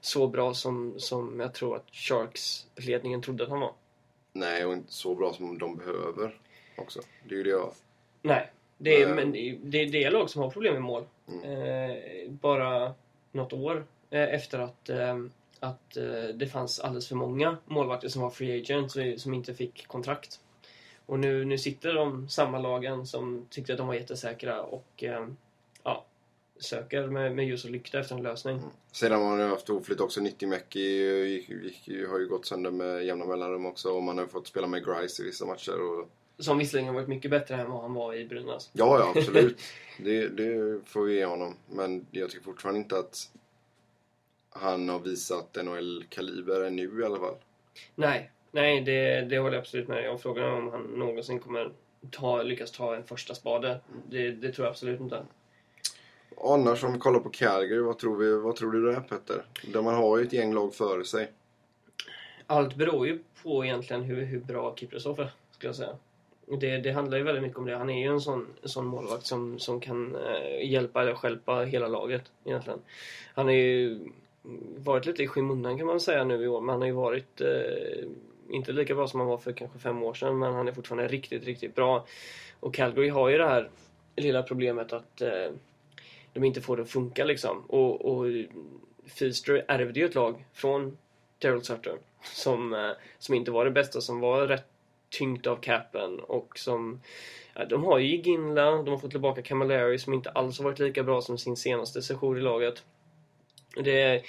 så 0.00 0.26
bra 0.26 0.54
som, 0.54 0.94
som 0.96 1.40
jag 1.40 1.54
tror 1.54 1.76
att 1.76 1.86
Sharks-ledningen 1.92 3.22
trodde 3.22 3.44
att 3.44 3.50
han 3.50 3.60
var. 3.60 3.72
Nej, 4.32 4.64
och 4.64 4.72
inte 4.72 4.92
så 4.92 5.14
bra 5.14 5.32
som 5.32 5.58
de 5.58 5.76
behöver 5.76 6.34
också. 6.78 7.00
Det 7.28 7.34
är 7.34 7.36
ju 7.36 7.44
det 7.44 7.50
jag... 7.50 7.72
Nej, 8.22 8.50
det 8.78 9.02
är, 9.02 9.06
Nej. 9.06 9.16
men 9.16 9.32
det 9.70 9.78
är, 9.78 9.86
det 9.86 10.10
lag 10.10 10.30
som 10.30 10.42
har 10.42 10.50
problem 10.50 10.74
med 10.74 10.82
mål. 10.82 11.04
Mm. 11.28 11.42
Eh, 11.44 12.30
bara 12.30 12.94
något 13.32 13.52
år 13.52 13.86
eh, 14.10 14.34
efter 14.34 14.58
att, 14.58 14.88
eh, 14.88 15.18
att 15.60 15.96
det 16.34 16.46
fanns 16.52 16.80
alldeles 16.80 17.08
för 17.08 17.16
många 17.16 17.56
målvakter 17.66 18.08
som 18.08 18.22
var 18.22 18.30
free 18.30 18.60
agents 18.60 19.22
som 19.22 19.34
inte 19.34 19.54
fick 19.54 19.86
kontrakt. 19.86 20.40
Och 21.06 21.18
nu, 21.18 21.44
nu 21.44 21.58
sitter 21.58 21.94
de 21.94 22.28
samma 22.28 22.58
lagen 22.58 23.06
som 23.06 23.46
tyckte 23.50 23.72
att 23.72 23.78
de 23.78 23.86
var 23.86 23.94
jättesäkra 23.94 24.62
och 24.62 25.04
ja, 25.82 26.04
söker 26.58 27.06
med, 27.06 27.36
med 27.36 27.46
ljus 27.46 27.64
och 27.64 27.70
lykta 27.70 28.00
efter 28.00 28.14
en 28.14 28.22
lösning. 28.22 28.60
Sedan 28.92 29.22
har 29.22 29.30
man 29.30 29.38
ju 29.38 29.46
haft 29.46 29.70
oflyt 29.70 30.00
också. 30.00 30.20
90 30.20 30.48
Mäki 30.48 30.80
gick, 30.80 31.48
gick, 31.48 32.08
har 32.08 32.18
ju 32.18 32.28
gått 32.28 32.46
sönder 32.46 32.70
med 32.70 33.04
jämna 33.04 33.24
mellanrum 33.24 33.66
också. 33.66 33.90
Och 33.90 34.02
man 34.02 34.18
har 34.18 34.26
fått 34.26 34.46
spela 34.46 34.66
med 34.66 34.84
Grice 34.84 35.22
i 35.22 35.26
vissa 35.26 35.46
matcher. 35.46 35.80
Och... 35.80 36.08
Som 36.38 36.58
visserligen 36.58 36.88
har 36.88 36.94
varit 36.94 37.08
mycket 37.08 37.30
bättre 37.30 37.54
än 37.54 37.70
vad 37.70 37.82
han 37.82 37.94
var 37.94 38.14
i 38.14 38.24
Brynäs. 38.24 38.70
Ja, 38.72 38.98
ja, 38.98 39.12
absolut. 39.20 39.60
det, 39.98 40.28
det 40.28 40.80
får 40.84 41.02
vi 41.02 41.14
ge 41.14 41.24
honom. 41.24 41.54
Men 41.70 42.06
jag 42.10 42.30
tycker 42.30 42.44
fortfarande 42.44 42.80
inte 42.80 42.98
att 42.98 43.30
han 44.50 44.88
har 44.88 44.98
visat 44.98 45.56
NHL-kaliber 45.64 46.66
ännu 46.66 47.00
i 47.00 47.04
alla 47.04 47.18
fall. 47.18 47.34
Nej, 47.94 48.30
nej 48.50 48.80
det, 48.80 49.20
det 49.20 49.38
håller 49.38 49.54
jag 49.56 49.60
absolut 49.60 49.88
med 49.88 50.10
om. 50.10 50.18
Frågan 50.18 50.44
är 50.44 50.52
om 50.52 50.68
han 50.68 50.82
någonsin 50.82 51.38
kommer 51.38 51.70
ta, 52.10 52.42
lyckas 52.42 52.72
ta 52.72 52.96
en 52.96 53.04
första 53.04 53.34
spade. 53.34 53.80
Det, 54.10 54.30
det 54.30 54.52
tror 54.52 54.66
jag 54.66 54.70
absolut 54.70 55.00
inte. 55.00 55.22
Annars 56.44 56.84
om 56.84 56.92
vi 56.92 56.98
kollar 56.98 57.20
på 57.20 57.30
Calgary, 57.30 57.80
vad 57.80 57.98
tror, 57.98 58.16
vi, 58.16 58.32
vad 58.32 58.56
tror 58.56 58.72
du 58.72 58.92
där 58.92 59.00
Petter? 59.00 59.44
Där 59.72 59.82
man 59.82 59.94
har 59.94 60.18
ju 60.18 60.24
ett 60.24 60.32
gäng 60.32 60.54
lag 60.54 60.74
före 60.74 61.04
sig. 61.04 61.32
Allt 62.46 62.74
beror 62.74 63.06
ju 63.06 63.18
på 63.42 63.64
egentligen 63.64 64.02
hur, 64.02 64.24
hur 64.24 64.40
bra 64.40 64.76
Kiprasov 64.76 65.20
är, 65.20 65.30
skulle 65.50 65.68
jag 65.68 65.76
säga. 65.76 65.96
Det, 66.50 66.78
det 66.78 66.90
handlar 66.90 67.18
ju 67.18 67.24
väldigt 67.24 67.42
mycket 67.42 67.58
om 67.58 67.66
det. 67.66 67.76
Han 67.76 67.90
är 67.90 68.02
ju 68.02 68.12
en 68.12 68.20
sån, 68.20 68.46
en 68.62 68.68
sån 68.68 68.86
målvakt 68.86 69.26
som, 69.26 69.58
som 69.58 69.80
kan 69.80 70.16
eh, 70.16 70.70
hjälpa 70.70 71.02
eller 71.02 71.14
stjälpa 71.14 71.60
hela 71.60 71.88
laget 71.88 72.22
egentligen. 72.44 72.78
Han 73.34 73.46
har 73.46 73.52
ju 73.52 74.00
varit 74.76 75.06
lite 75.06 75.22
i 75.22 75.28
skymundan 75.28 75.78
kan 75.78 75.86
man 75.86 76.00
säga 76.00 76.24
nu 76.24 76.44
i 76.44 76.48
år, 76.48 76.60
men 76.60 76.72
han 76.72 76.80
har 76.80 76.86
ju 76.86 76.94
varit 76.94 77.40
eh, 77.40 78.08
inte 78.50 78.72
lika 78.72 78.94
bra 78.94 79.08
som 79.08 79.20
han 79.20 79.28
var 79.28 79.38
för 79.38 79.52
kanske 79.52 79.78
fem 79.78 80.02
år 80.02 80.14
sedan, 80.14 80.38
men 80.38 80.54
han 80.54 80.68
är 80.68 80.72
fortfarande 80.72 81.08
riktigt, 81.08 81.44
riktigt 81.44 81.74
bra. 81.74 82.06
Och 82.60 82.74
Calgary 82.74 83.08
har 83.08 83.28
ju 83.28 83.38
det 83.38 83.48
här 83.48 83.70
lilla 84.16 84.42
problemet 84.42 84.92
att 84.92 85.20
eh, 85.20 85.52
de 86.32 86.44
inte 86.44 86.60
får 86.60 86.76
det 86.76 86.82
att 86.82 86.90
funka 86.90 87.24
liksom. 87.24 87.64
Och, 87.66 88.04
och 88.04 88.26
Feaster 89.06 89.64
ärvde 89.68 90.00
ju 90.00 90.06
ett 90.06 90.14
lag 90.14 90.44
från 90.52 90.98
Daryl 91.38 91.62
Sutter 91.62 91.98
som, 92.22 92.74
eh, 92.74 92.90
som 93.18 93.34
inte 93.34 93.50
var 93.50 93.64
det 93.64 93.70
bästa, 93.70 94.00
som 94.00 94.20
var 94.20 94.46
rätt 94.46 94.66
tyngt 95.10 95.46
av 95.46 95.56
capen 95.56 96.20
och 96.20 96.58
som... 96.58 97.00
Ja, 97.54 97.64
de 97.64 97.84
har 97.84 97.98
ju 97.98 98.16
Ginla, 98.16 98.70
de 98.70 98.88
har 98.88 98.98
fått 98.98 99.10
tillbaka 99.10 99.42
Camilleri 99.42 99.98
som 99.98 100.14
inte 100.14 100.30
alls 100.30 100.58
har 100.58 100.64
varit 100.64 100.78
lika 100.78 101.02
bra 101.02 101.20
som 101.20 101.38
sin 101.38 101.56
senaste 101.56 102.02
session 102.02 102.38
i 102.38 102.40
laget. 102.40 102.84
Det 103.84 104.02
är... 104.02 104.22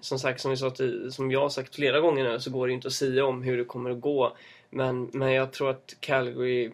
Som 0.00 0.18
sagt, 0.18 0.40
som, 0.40 0.50
vi 0.50 0.56
sa 0.56 0.70
till, 0.70 1.12
som 1.12 1.30
jag 1.30 1.40
har 1.40 1.48
sagt 1.48 1.74
flera 1.74 2.00
gånger 2.00 2.24
nu 2.24 2.40
så 2.40 2.50
går 2.50 2.66
det 2.66 2.72
inte 2.72 2.88
att 2.88 2.94
säga 2.94 3.24
om 3.24 3.42
hur 3.42 3.56
det 3.56 3.64
kommer 3.64 3.90
att 3.90 4.00
gå. 4.00 4.36
Men, 4.70 5.10
men 5.12 5.32
jag 5.32 5.52
tror 5.52 5.70
att 5.70 5.96
Calgary 6.00 6.70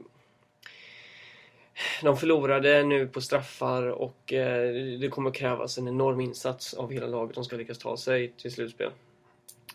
de 2.03 2.17
förlorade 2.17 2.83
nu 2.83 3.07
på 3.07 3.21
straffar 3.21 3.83
och 3.83 4.33
eh, 4.33 4.99
det 5.01 5.09
kommer 5.09 5.31
att 5.31 5.37
krävas 5.37 5.79
en 5.79 5.89
enorm 5.89 6.21
insats 6.21 6.75
av 6.75 6.93
hela 6.93 7.07
laget 7.07 7.37
om 7.37 7.43
de 7.43 7.45
ska 7.45 7.57
lyckas 7.57 7.79
ta 7.79 7.97
sig 7.97 8.33
till 8.37 8.53
slutspel. 8.53 8.91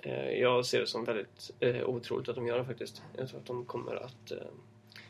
Eh, 0.04 0.30
jag 0.30 0.66
ser 0.66 0.80
det 0.80 0.88
som 0.88 1.06
väldigt 1.06 1.52
eh, 1.60 1.90
otroligt 1.90 2.30
att 2.30 2.36
de 2.36 2.48
gör 2.48 2.58
det 2.58 2.66
faktiskt. 2.66 3.02
Jag 3.18 3.30
tror 3.30 3.40
att 3.40 3.46
de 3.46 3.66
kommer 3.66 3.96
att 3.96 4.32
eh, 4.32 4.38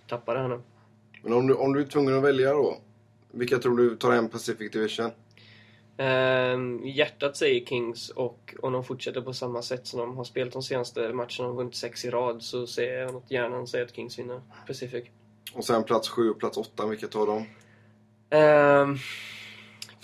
tappa 0.07 0.33
det 0.33 0.39
här 0.39 0.47
nu. 0.47 0.61
Men 1.21 1.33
om 1.33 1.47
du, 1.47 1.53
om 1.53 1.73
du 1.73 1.81
är 1.81 1.85
tvungen 1.85 2.17
att 2.17 2.23
välja 2.23 2.53
då? 2.53 2.77
Vilka 3.31 3.57
tror 3.57 3.77
du 3.77 3.95
tar 3.95 4.11
hem 4.11 4.29
Pacific 4.29 4.71
Division? 4.71 5.11
Eh, 5.97 6.57
hjärtat 6.83 7.37
säger 7.37 7.65
Kings 7.65 8.09
och 8.09 8.55
om 8.61 8.73
de 8.73 8.83
fortsätter 8.83 9.21
på 9.21 9.33
samma 9.33 9.61
sätt 9.61 9.87
som 9.87 9.99
de 9.99 10.17
har 10.17 10.23
spelat 10.23 10.53
de 10.53 10.63
senaste 10.63 11.13
matcherna, 11.13 11.47
har 11.47 11.53
vunnit 11.53 11.75
sex 11.75 12.05
i 12.05 12.09
rad, 12.09 12.43
så 12.43 12.67
ser 12.67 12.99
jag 12.99 13.15
att 13.15 13.31
hjärnan 13.31 13.67
säger 13.67 13.85
att 13.85 13.95
Kings 13.95 14.19
vinner 14.19 14.41
Pacific. 14.67 15.05
Och 15.53 15.65
sen 15.65 15.83
plats 15.83 16.09
7 16.09 16.29
och 16.29 16.39
plats 16.39 16.57
8, 16.57 16.85
vilka 16.87 17.07
tar 17.07 17.27
de? 17.27 17.45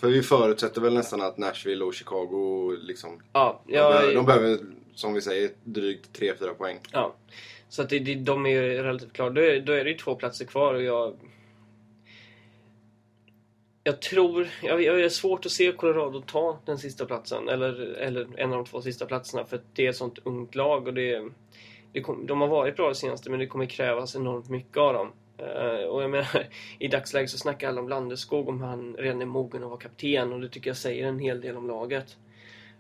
För 0.01 0.07
vi 0.07 0.21
förutsätter 0.23 0.81
väl 0.81 0.93
nästan 0.93 1.21
att 1.21 1.37
Nashville 1.37 1.85
och 1.85 1.93
Chicago 1.93 2.71
liksom... 2.81 3.21
ja, 3.33 3.61
de, 3.65 3.71
behöver, 3.73 4.05
jag, 4.05 4.15
de 4.15 4.25
behöver, 4.25 4.59
som 4.95 5.13
vi 5.13 5.21
säger, 5.21 5.51
drygt 5.63 6.19
3-4 6.19 6.53
poäng. 6.53 6.79
Ja. 6.91 7.15
Så 7.69 7.81
att 7.81 7.89
det, 7.89 7.99
det, 7.99 8.15
de 8.15 8.45
är 8.45 8.49
ju 8.49 8.83
relativt 8.83 9.13
klara. 9.13 9.29
Då 9.29 9.41
är, 9.41 9.59
då 9.59 9.73
är 9.73 9.83
det 9.83 9.89
ju 9.89 9.97
två 9.97 10.15
platser 10.15 10.45
kvar 10.45 10.73
och 10.73 10.83
jag... 10.83 11.15
Jag 13.83 14.01
tror... 14.01 14.47
Jag, 14.63 14.83
jag 14.83 15.01
är 15.01 15.09
svårt 15.09 15.45
att 15.45 15.51
se 15.51 15.71
Colorado 15.71 16.21
ta 16.21 16.59
den 16.65 16.77
sista 16.77 17.05
platsen. 17.05 17.49
Eller, 17.49 17.93
eller 17.93 18.39
en 18.39 18.51
av 18.51 18.57
de 18.57 18.65
två 18.65 18.81
sista 18.81 19.05
platserna. 19.05 19.45
För 19.45 19.61
det 19.73 19.85
är 19.85 19.89
ett 19.89 19.95
sånt 19.95 20.19
ungt 20.23 20.55
lag. 20.55 20.87
Och 20.87 20.93
det, 20.93 21.29
det 21.91 22.01
kom, 22.01 22.25
de 22.25 22.41
har 22.41 22.47
varit 22.47 22.75
bra 22.75 22.89
det 22.89 22.95
senaste, 22.95 23.29
men 23.29 23.39
det 23.39 23.47
kommer 23.47 23.65
krävas 23.65 24.15
enormt 24.15 24.49
mycket 24.49 24.77
av 24.77 24.93
dem. 24.93 25.11
Eh, 25.41 25.85
och 25.85 26.03
jag 26.03 26.09
menar, 26.09 26.47
i 26.79 26.87
dagsläget 26.87 27.29
så 27.29 27.37
snackar 27.37 27.69
alla 27.69 27.81
om 27.81 27.89
Landeskog 27.89 28.49
om 28.49 28.61
han 28.61 28.95
redan 28.99 29.21
är 29.21 29.25
mogen 29.25 29.63
att 29.63 29.69
vara 29.69 29.79
kapten. 29.79 30.33
Och 30.33 30.41
det 30.41 30.49
tycker 30.49 30.69
jag 30.69 30.77
säger 30.77 31.07
en 31.07 31.19
hel 31.19 31.41
del 31.41 31.57
om 31.57 31.67
laget. 31.67 32.17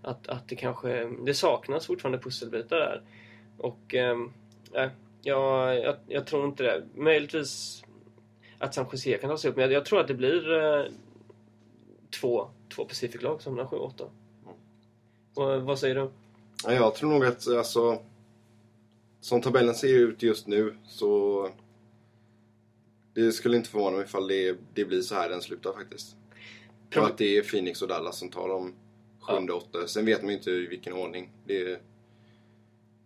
Att, 0.01 0.27
att 0.27 0.47
det 0.47 0.55
kanske... 0.55 1.09
Det 1.25 1.33
saknas 1.33 1.87
fortfarande 1.87 2.19
pusselbitar 2.19 2.77
där. 2.77 3.01
Och... 3.57 3.95
äh, 3.95 4.17
jag, 5.21 5.79
jag, 5.83 5.95
jag 6.07 6.27
tror 6.27 6.45
inte 6.45 6.63
det. 6.63 6.83
Möjligtvis 6.95 7.83
att 8.57 8.73
San 8.73 8.85
Jose 8.91 9.17
kan 9.17 9.29
ta 9.29 9.37
sig 9.37 9.49
upp. 9.49 9.55
Men 9.55 9.63
jag, 9.63 9.71
jag 9.71 9.85
tror 9.85 9.99
att 9.99 10.07
det 10.07 10.13
blir 10.13 10.53
äh, 10.53 10.85
två, 12.21 12.47
två 12.75 12.85
Pacific-lag 12.85 13.41
som 13.41 13.57
hamnar 13.57 13.77
7-8. 13.77 14.09
Och, 15.33 15.53
eh, 15.53 15.61
vad 15.61 15.79
säger 15.79 15.95
du? 15.95 16.09
Ja, 16.63 16.73
jag 16.73 16.95
tror 16.95 17.09
nog 17.09 17.25
att 17.25 17.47
alltså, 17.47 18.01
som 19.19 19.41
tabellen 19.41 19.75
ser 19.75 19.87
ut 19.87 20.23
just 20.23 20.47
nu 20.47 20.75
så 20.83 21.49
det 23.13 23.31
skulle 23.31 23.57
inte 23.57 23.69
förvåna 23.69 23.97
mig 23.97 24.05
ifall 24.05 24.27
det, 24.27 24.57
det 24.73 24.85
blir 24.85 25.01
så 25.01 25.15
här 25.15 25.29
den 25.29 25.41
slutar 25.41 25.73
faktiskt. 25.73 26.15
Tror 26.93 27.05
att 27.05 27.17
det 27.17 27.37
är 27.37 27.41
Phoenix 27.41 27.81
och 27.81 27.87
Dallas 27.87 28.17
som 28.17 28.29
tar 28.29 28.47
de 28.47 28.73
sjunde 29.21 29.53
och 29.53 29.57
åttonde. 29.57 29.87
Sen 29.87 30.05
vet 30.05 30.21
man 30.21 30.29
ju 30.31 30.37
inte 30.37 30.51
i 30.51 30.67
vilken 30.67 30.93
ordning. 30.93 31.29
Det, 31.45 31.81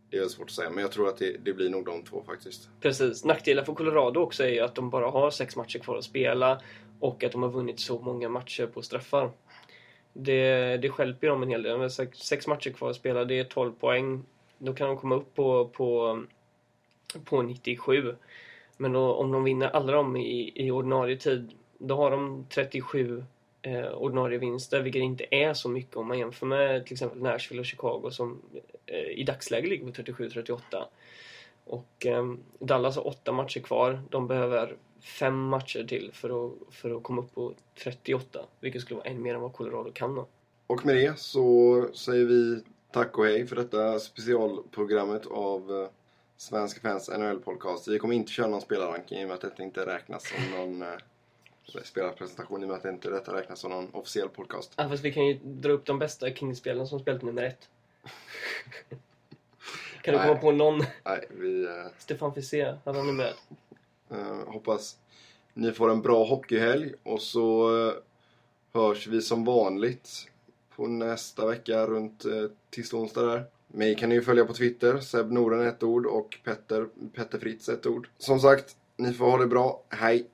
det 0.10 0.18
är 0.18 0.28
svårt 0.28 0.50
att 0.50 0.56
säga, 0.56 0.70
men 0.70 0.82
jag 0.82 0.92
tror 0.92 1.10
att 1.10 1.18
det, 1.18 1.38
det 1.38 1.54
blir 1.54 1.70
nog 1.70 1.86
de 1.86 2.04
två 2.04 2.24
faktiskt. 2.24 2.70
Precis. 2.82 3.26
Nackdelen 3.26 3.66
för 3.66 3.74
Colorado 3.74 4.20
också 4.20 4.44
är 4.44 4.50
ju 4.50 4.60
att 4.60 4.76
de 4.76 4.90
bara 4.90 5.10
har 5.10 5.32
sex 5.32 5.56
matcher 5.56 5.80
kvar 5.80 5.98
att 5.98 6.04
spela 6.04 6.62
och 7.00 7.24
att 7.24 7.32
de 7.32 7.44
har 7.44 7.50
vunnit 7.50 7.80
så 7.80 8.00
många 8.00 8.30
matcher 8.30 8.66
på 8.66 8.82
straffar. 8.82 9.32
Det, 10.14 10.78
det 10.78 10.90
stjälper 10.90 11.28
ju 11.28 11.32
dem 11.32 11.44
en 11.44 11.50
hel 11.50 11.64
del. 11.64 11.92
Sex, 11.92 12.18
sex 12.18 12.48
matcher 12.48 12.70
kvar 12.70 12.90
att 12.90 12.96
spela, 12.96 13.26
det 13.26 13.40
är 13.40 13.44
12 13.44 13.72
poäng. 13.72 14.24
Då 14.58 14.74
kan 14.74 14.88
de 14.88 14.98
komma 14.98 15.16
upp 15.16 15.36
på, 15.36 15.68
på, 15.68 16.24
på 17.26 17.42
97. 17.42 18.16
Men 18.78 18.92
då, 18.92 19.14
om 19.14 19.32
de 19.32 19.44
vinner 19.44 19.70
alla 19.70 19.92
dem 19.92 20.16
i, 20.16 20.52
i 20.56 20.72
ordinarie 20.72 21.18
tid, 21.18 21.54
då 21.78 21.96
har 21.96 22.12
de 22.12 22.46
37 22.50 23.24
eh, 23.62 23.88
ordinarie 23.88 24.38
vinster, 24.38 24.82
vilket 24.82 25.02
inte 25.02 25.26
är 25.32 25.54
så 25.54 25.70
mycket 25.70 25.96
om 25.96 26.08
man 26.08 26.20
jämför 26.20 26.46
med 26.46 26.86
till 26.86 26.94
exempel 26.94 27.22
Nashville 27.22 27.60
och 27.60 27.66
Chicago 27.66 28.10
som 28.12 28.42
eh, 28.86 29.20
i 29.20 29.24
dagsläget 29.24 29.70
ligger 29.70 29.86
på 29.86 29.92
37-38. 29.92 30.60
Och 31.66 32.06
eh, 32.06 32.34
Dallas 32.60 32.96
har 32.96 33.08
åtta 33.08 33.32
matcher 33.32 33.60
kvar. 33.60 34.02
De 34.10 34.28
behöver 34.28 34.76
fem 35.02 35.40
matcher 35.40 35.84
till 35.84 36.10
för 36.14 36.46
att, 36.46 36.54
för 36.72 36.98
att 36.98 37.04
komma 37.04 37.22
upp 37.22 37.36
på 37.36 37.54
38, 37.84 38.40
vilket 38.60 38.82
skulle 38.82 38.98
vara 38.98 39.10
ännu 39.10 39.20
mer 39.20 39.36
än 39.36 39.42
vad 39.42 39.54
Colorado 39.54 39.92
kan 39.92 40.16
då. 40.16 40.28
Och 40.68 40.86
med 40.86 40.96
det 40.96 41.20
så 41.20 41.88
säger 41.94 42.26
vi 42.26 42.64
tack 42.92 43.18
och 43.18 43.26
hej 43.26 43.48
för 43.48 43.56
detta 43.56 44.00
specialprogrammet 44.00 45.26
av 45.26 45.72
eh, 45.72 45.90
Svenska 46.38 46.80
fans 46.82 47.10
NHL-podcast. 47.10 47.88
Vi 47.88 48.00
kommer 48.00 48.16
inte 48.16 48.32
köra 48.32 48.48
någon 48.48 48.62
spelarranking 48.62 49.20
i 49.20 49.24
och 49.24 49.28
med 49.28 49.36
att 49.36 49.42
detta 49.42 49.64
inte 49.64 49.86
räknas 49.86 50.24
som 50.30 50.60
någon 50.60 50.82
eh, 50.82 51.84
spelarpresentation 51.84 52.62
i 52.62 52.64
och 52.64 52.68
med 52.68 52.78
att 52.78 52.84
det 52.84 52.90
inte 52.90 53.10
detta 53.10 53.34
räknas 53.34 53.60
som 53.60 53.72
någon 53.72 53.90
officiell 53.94 54.30
podcast. 54.30 54.74
Ja, 54.76 54.90
fast 54.90 55.04
vi 55.04 55.14
kan 55.14 55.26
ju 55.26 55.40
dra 55.44 55.72
upp 55.72 55.86
de 55.86 56.00
bästa 56.00 56.30
Kings-spelarna 56.30 56.86
som 56.86 57.00
spelat 57.00 57.22
nummer 57.22 57.44
ett. 57.44 57.70
kan 60.02 60.14
du 60.14 60.18
Nej. 60.20 60.28
komma 60.28 60.40
på 60.40 60.52
någon? 60.52 60.84
Nej, 61.04 61.28
vi 61.30 61.66
eh, 61.66 61.72
Stefan 61.98 62.34
hade 62.86 62.98
han 62.98 63.08
nummer 63.08 63.26
ett? 63.26 63.38
eh, 64.10 64.54
hoppas 64.54 64.98
ni 65.54 65.72
får 65.72 65.92
en 65.92 66.02
bra 66.02 66.26
hockeyhelg 66.26 66.94
och 67.04 67.22
så 67.22 67.78
eh, 67.88 67.94
hörs 68.74 69.08
vi 69.08 69.22
som 69.22 69.46
vanligt 69.46 70.28
på 70.76 70.88
nästa 70.88 71.48
vecka 71.48 71.88
runt 71.88 72.26
eh, 72.26 72.46
tisdag 72.70 72.98
onsdag 72.98 73.22
där. 73.22 73.46
Mig 73.76 73.96
kan 73.96 74.10
ni 74.10 74.16
ju 74.16 74.22
följa 74.22 74.46
på 74.46 74.54
Twitter, 74.54 75.00
Seb 75.00 75.32
Noren 75.32 75.68
ett 75.68 75.84
ord 75.84 76.06
och 76.06 76.38
Petter, 76.44 76.88
Petter 77.16 77.40
Fritz 77.40 77.70
ett 77.70 77.86
ord. 77.86 78.08
Som 78.18 78.40
sagt, 78.40 78.76
ni 78.98 79.14
får 79.14 79.26
ha 79.26 79.38
det 79.38 79.48
bra. 79.48 79.84
Hej! 79.90 80.28